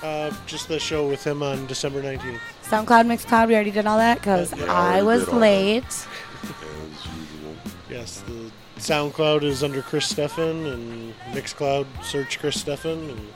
Uh, 0.02 0.32
just 0.46 0.68
the 0.68 0.80
show 0.80 1.08
with 1.08 1.24
him 1.26 1.44
on 1.44 1.66
December 1.68 2.02
19th. 2.02 2.40
SoundCloud, 2.64 3.06
Mixcloud, 3.08 3.48
we 3.48 3.56
already 3.56 3.72
did 3.72 3.86
all 3.88 3.98
that 3.98 4.20
because 4.20 4.58
Yeah, 4.58 4.72
I 4.72 5.02
was 5.02 5.22
did 5.26 5.30
all 5.34 5.36
that. 5.36 5.42
late. 5.42 5.84
As 5.84 7.06
usual. 7.06 7.56
Yes, 7.90 8.22
the 8.22 8.52
SoundCloud 8.78 9.44
is 9.44 9.64
under 9.64 9.82
Chris 9.82 10.12
Steffen, 10.12 10.72
and 10.74 11.14
Mixcloud 11.34 11.86
search 12.04 12.40
Chris 12.40 12.64
Steffen, 12.64 13.10
and 13.10 13.28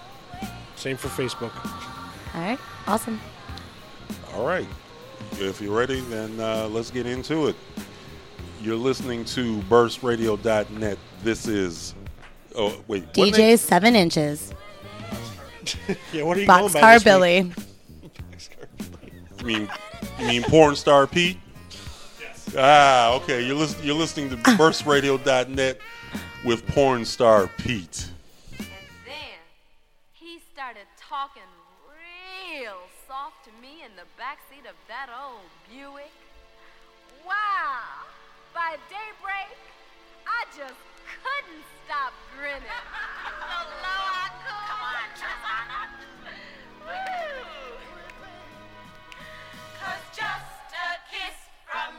same 0.76 0.98
for 0.98 1.08
Facebook. 1.10 1.52
All 2.34 2.42
right, 2.42 2.60
awesome. 2.88 3.20
All 4.34 4.46
right. 4.46 4.68
If 5.34 5.62
you're 5.62 5.76
ready, 5.78 6.02
then 6.02 6.40
uh, 6.40 6.68
let's 6.70 6.92
get 6.92 7.06
into 7.06 7.48
it. 7.48 7.56
You're 8.62 8.76
listening 8.76 9.26
to 9.26 9.58
burstradio.net. 9.62 10.98
This 11.24 11.48
is. 11.48 11.96
Oh, 12.56 12.82
wait. 12.88 13.12
DJ 13.14 13.38
name? 13.38 13.58
seven 13.58 13.96
inches. 13.96 14.54
Yeah, 16.12 16.24
what 16.24 16.38
are 16.38 16.42
you 16.42 16.48
going 16.48 16.74
by 16.74 16.80
Boxcar 16.80 16.94
this 16.96 17.06
week? 17.06 17.06
Billy. 17.06 17.54
You 19.40 19.48
mean, 19.48 19.70
you 20.20 20.28
mean 20.28 20.44
porn 20.44 20.76
star 20.76 21.08
Pete? 21.08 21.38
Yes. 22.54 22.60
Ah, 22.60 23.14
okay. 23.16 23.46
You're, 23.46 23.56
lis- 23.56 23.82
you're 23.84 23.96
listening 23.96 24.30
to 24.30 24.36
burstradio.net 24.38 25.80
with 26.44 26.66
porn 26.68 27.06
star 27.06 27.48
Pete. 27.58 28.08
And 28.60 28.68
then 29.06 29.40
he 30.14 30.40
started 30.54 30.88
talking 31.00 31.48
real 31.88 32.78
soft 33.08 33.46
to 33.46 33.52
me 33.62 33.84
in 33.86 33.92
the 33.96 34.04
backseat 34.20 34.68
of 34.70 34.76
that 34.88 35.08
old 35.10 35.48
Buick. 35.70 36.12
Wow! 37.26 38.04
By 38.54 38.76
daybreak, 38.90 39.56
I 40.28 40.44
just 40.58 40.76
couldn't 41.24 41.64
stop 41.86 42.12
grinning. 42.38 42.62
oh, 42.68 43.68
no, 43.80 43.96
I 44.12 44.28
could. 44.44 44.64
Come 44.68 44.84
on, 44.92 45.08
Trezana. 45.16 45.82
Woo! 46.84 47.48
Cause 49.80 50.04
just 50.16 50.61
dark, 51.72 51.96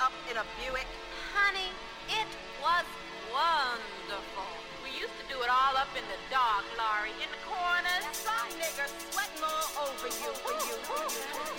Laurie, 0.00 0.12
in 0.30 0.36
a 0.36 0.44
Buick? 0.58 0.86
Honey 1.32 1.70
it 2.08 2.26
was 2.60 2.86
wonderful. 3.30 4.50
We 4.82 4.90
used 4.90 5.14
to 5.22 5.26
do 5.32 5.40
it 5.42 5.50
all 5.50 5.76
up 5.76 5.88
in 5.94 6.02
the 6.10 6.18
dark, 6.30 6.64
Laurie, 6.74 7.14
in 7.22 7.30
the 7.30 7.42
corners. 7.46 8.04
Some 8.10 8.50
nigger 8.58 8.90
sweating 9.10 9.42
all 9.42 9.86
over 9.86 10.06
you, 10.06 10.30
for 10.42 10.54
you. 10.66 11.55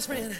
Was 0.00 0.08
my 0.08 0.34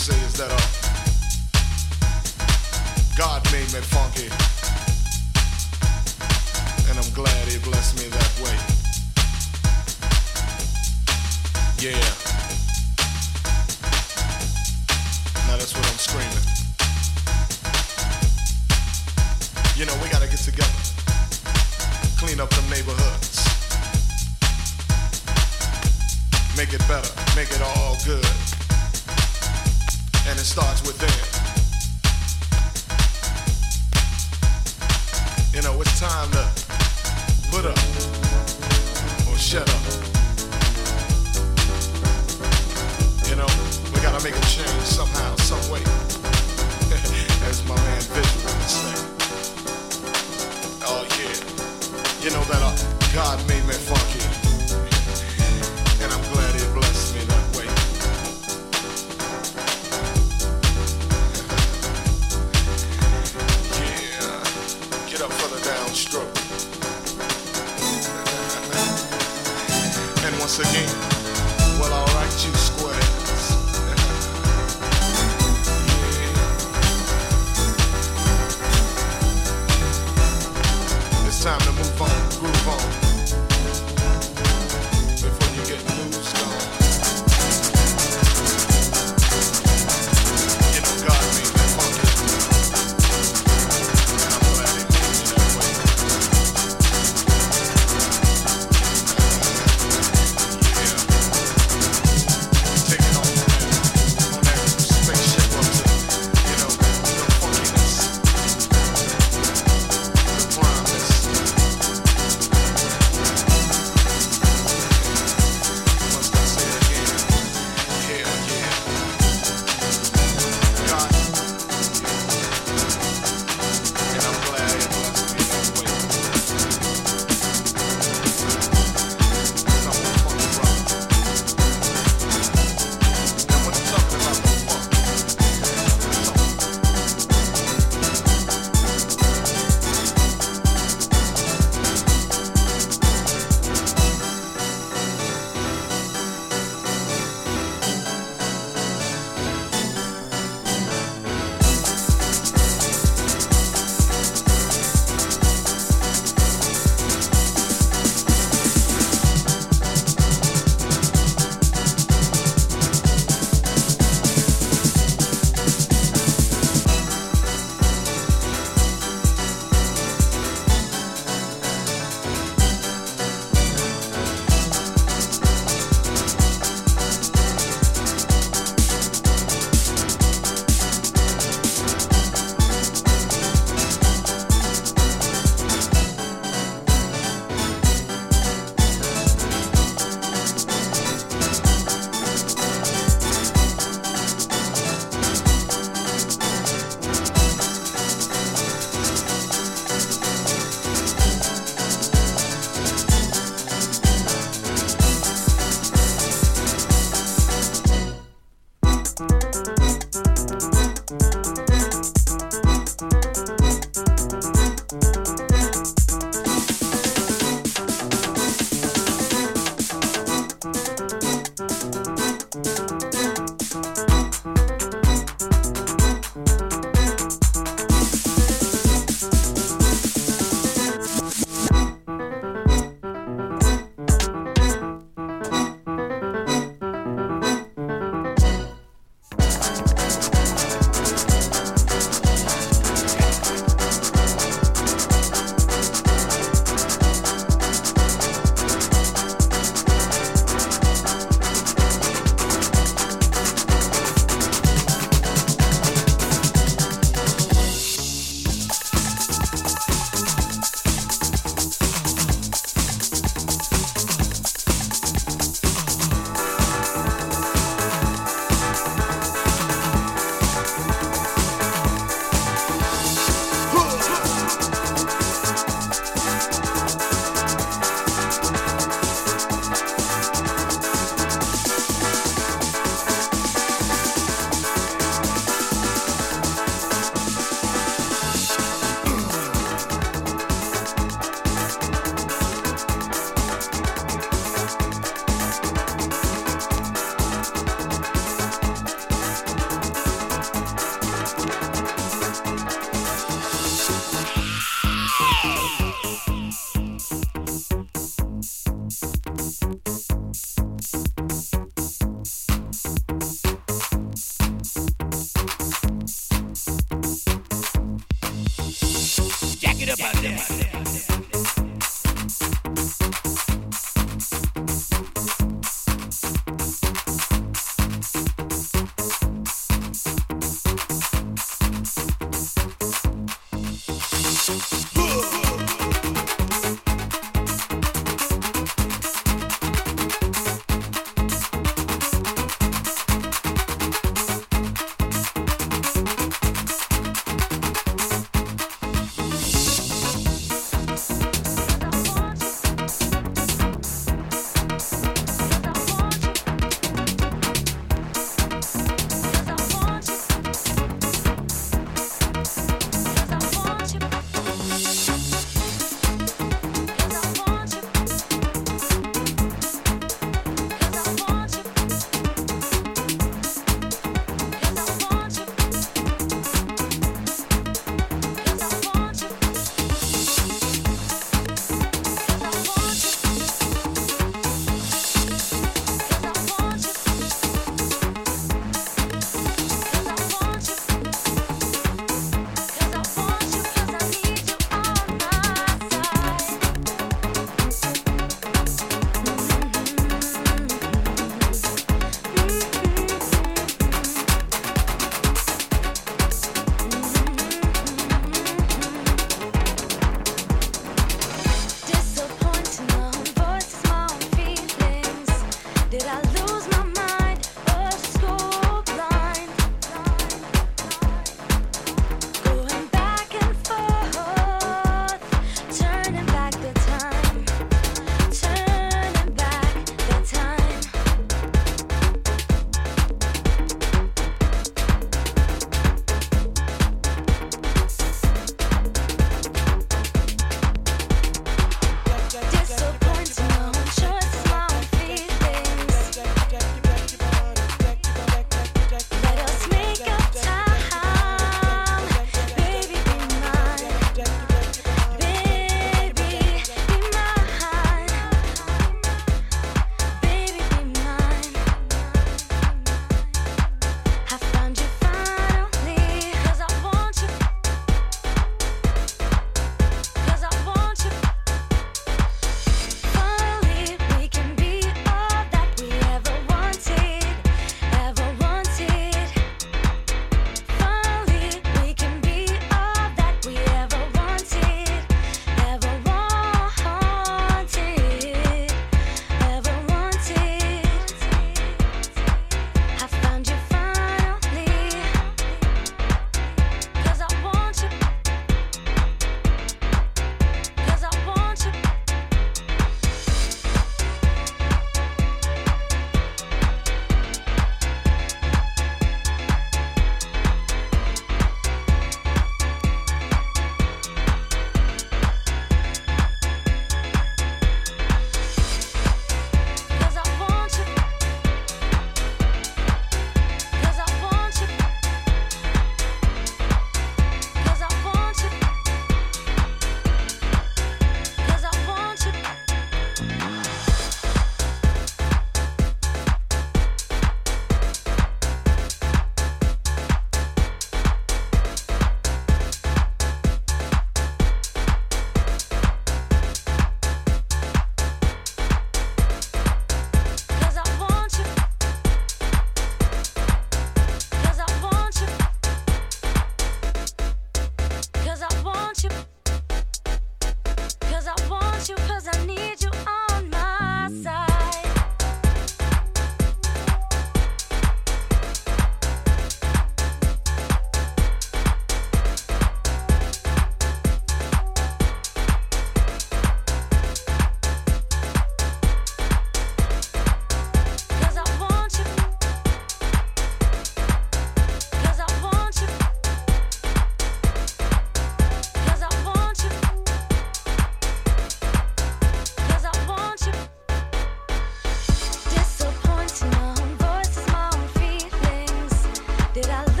Did 599.53 599.67
I 599.67 600.00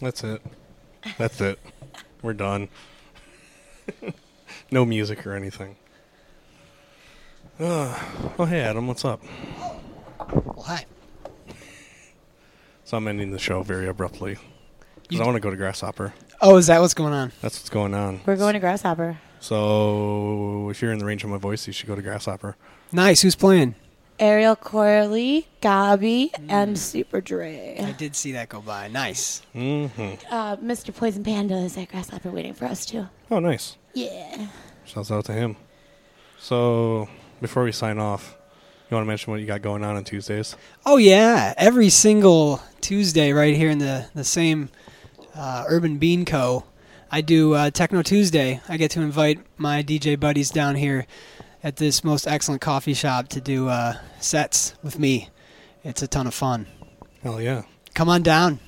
That's 0.00 0.22
it. 0.24 0.42
That's 1.18 1.40
it. 1.40 1.58
We're 2.22 2.34
done. 2.34 2.68
no 4.70 4.84
music 4.84 5.26
or 5.26 5.34
anything. 5.34 5.76
Uh, 7.58 7.98
oh, 8.38 8.44
hey, 8.44 8.60
Adam, 8.60 8.86
what's 8.86 9.04
up? 9.04 9.22
Well, 10.18 10.62
hi. 10.66 10.84
So 12.84 12.96
I'm 12.96 13.08
ending 13.08 13.30
the 13.30 13.38
show 13.38 13.62
very 13.62 13.86
abruptly. 13.88 14.36
Because 15.02 15.20
I 15.20 15.24
want 15.24 15.36
to 15.36 15.40
go 15.40 15.50
to 15.50 15.56
Grasshopper. 15.56 16.12
Oh, 16.40 16.56
is 16.56 16.66
that 16.66 16.80
what's 16.80 16.94
going 16.94 17.12
on? 17.12 17.32
That's 17.40 17.58
what's 17.58 17.70
going 17.70 17.94
on. 17.94 18.20
We're 18.26 18.36
going 18.36 18.54
to 18.54 18.60
Grasshopper. 18.60 19.18
So 19.40 20.68
if 20.70 20.82
you're 20.82 20.92
in 20.92 20.98
the 20.98 21.04
range 21.04 21.24
of 21.24 21.30
my 21.30 21.38
voice, 21.38 21.66
you 21.66 21.72
should 21.72 21.86
go 21.86 21.94
to 21.94 22.02
Grasshopper. 22.02 22.56
Nice. 22.92 23.22
Who's 23.22 23.36
playing? 23.36 23.74
Ariel 24.18 24.56
Corley, 24.56 25.46
Gabi, 25.60 26.30
and 26.48 26.78
Super 26.78 27.20
Dre. 27.20 27.75
I 27.96 27.98
did 27.98 28.14
see 28.14 28.32
that 28.32 28.50
go 28.50 28.60
by. 28.60 28.88
Nice. 28.88 29.40
Mm-hmm. 29.54 30.26
Uh, 30.30 30.56
Mr. 30.56 30.94
Poison 30.94 31.24
Panda 31.24 31.56
is 31.56 31.78
at 31.78 31.88
Grasshopper 31.88 32.30
waiting 32.30 32.52
for 32.52 32.66
us 32.66 32.84
too. 32.84 33.08
Oh, 33.30 33.38
nice. 33.38 33.78
Yeah. 33.94 34.48
Shouts 34.84 35.10
out 35.10 35.24
to 35.24 35.32
him. 35.32 35.56
So 36.38 37.08
before 37.40 37.64
we 37.64 37.72
sign 37.72 37.98
off, 37.98 38.36
you 38.90 38.94
want 38.94 39.06
to 39.06 39.08
mention 39.08 39.30
what 39.30 39.40
you 39.40 39.46
got 39.46 39.62
going 39.62 39.82
on 39.82 39.96
on 39.96 40.04
Tuesdays? 40.04 40.56
Oh 40.84 40.98
yeah, 40.98 41.54
every 41.56 41.88
single 41.88 42.60
Tuesday, 42.82 43.32
right 43.32 43.56
here 43.56 43.70
in 43.70 43.78
the 43.78 44.08
the 44.14 44.24
same 44.24 44.68
uh, 45.34 45.64
Urban 45.66 45.96
Bean 45.96 46.26
Co. 46.26 46.64
I 47.10 47.22
do 47.22 47.54
uh, 47.54 47.70
Techno 47.70 48.02
Tuesday. 48.02 48.60
I 48.68 48.76
get 48.76 48.90
to 48.90 49.00
invite 49.00 49.38
my 49.56 49.82
DJ 49.82 50.20
buddies 50.20 50.50
down 50.50 50.74
here 50.74 51.06
at 51.64 51.76
this 51.76 52.04
most 52.04 52.26
excellent 52.26 52.60
coffee 52.60 52.94
shop 52.94 53.28
to 53.28 53.40
do 53.40 53.70
uh, 53.70 53.94
sets 54.20 54.74
with 54.82 54.98
me. 54.98 55.30
It's 55.82 56.02
a 56.02 56.06
ton 56.06 56.26
of 56.26 56.34
fun. 56.34 56.66
Hell 57.22 57.40
yeah. 57.40 57.62
Come 57.96 58.10
on 58.10 58.22
down. 58.22 58.58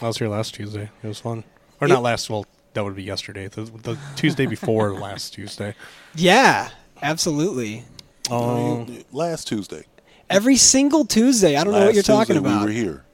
I 0.00 0.06
was 0.06 0.16
here 0.16 0.28
last 0.28 0.54
Tuesday. 0.54 0.88
It 1.02 1.06
was 1.06 1.20
fun. 1.20 1.44
Or 1.82 1.86
Yeah. 1.86 1.94
not 1.96 2.02
last, 2.02 2.30
well, 2.30 2.46
that 2.72 2.82
would 2.82 2.96
be 2.96 3.02
yesterday. 3.02 3.46
The, 3.46 3.64
the 3.64 3.98
Tuesday 4.16 4.46
before 4.46 4.94
last 4.98 5.34
Tuesday. 5.34 5.74
Yeah, 6.14 6.70
absolutely. 7.02 7.84
Um, 8.30 9.04
last 9.12 9.48
Tuesday. 9.48 9.84
Every 10.30 10.56
single 10.56 11.04
Tuesday. 11.04 11.56
I 11.56 11.64
don't 11.64 11.74
know 11.74 11.84
what 11.84 11.92
you're 11.92 12.02
talking 12.02 12.36
Tuesday 12.36 12.48
about. 12.48 12.60
We 12.60 12.66
were 12.66 12.72
here. 12.72 13.04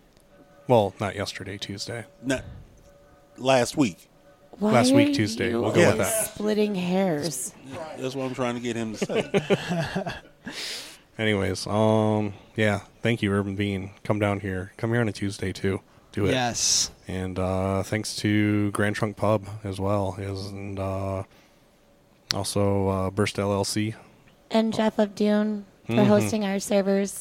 Well, 0.69 0.95
not 1.01 1.17
yesterday, 1.17 1.59
Tuesday. 1.59 2.05
Not 2.23 2.45
last 3.37 3.77
week. 3.77 4.09
Why 4.53 4.71
Last 4.71 4.95
week, 4.95 5.15
Tuesday. 5.15 5.53
We'll 5.53 5.73
go 5.73 5.85
with 5.89 5.99
that. 5.99 6.27
Splitting 6.35 6.77
hairs. 6.77 7.53
That's 7.99 8.15
what 8.15 8.27
I'm 8.27 8.35
trying 8.35 8.55
to 8.55 8.61
get 8.61 8.77
him 8.77 8.95
to 8.95 9.05
say. 9.05 10.13
Anyways, 11.25 11.67
um, 11.67 12.33
yeah, 12.57 12.81
thank 13.03 13.21
you, 13.21 13.31
Urban 13.31 13.55
Bean. 13.55 13.91
Come 14.05 14.19
down 14.19 14.41
here. 14.41 14.73
Come 14.79 14.91
here 14.93 15.03
on 15.03 15.09
a 15.09 15.13
Tuesday 15.13 15.53
too. 15.53 15.83
Do 16.13 16.25
it. 16.25 16.31
Yes. 16.31 16.91
And 17.07 17.39
uh, 17.39 17.83
thanks 17.83 18.17
to 18.17 18.71
Grand 18.71 18.97
Trunk 18.97 19.19
Pub 19.19 19.47
as 19.63 19.79
well, 19.79 20.17
is 20.19 20.47
and 20.47 20.79
uh, 20.79 21.25
also 22.35 22.89
uh, 22.89 23.11
Burst 23.11 23.37
LLC. 23.37 23.95
And 24.51 24.73
Jeff 24.73 24.99
of 24.99 25.15
Dune 25.15 25.67
for 25.87 25.93
Mhm. 25.93 26.07
hosting 26.07 26.45
our 26.47 26.59
servers. 26.59 27.19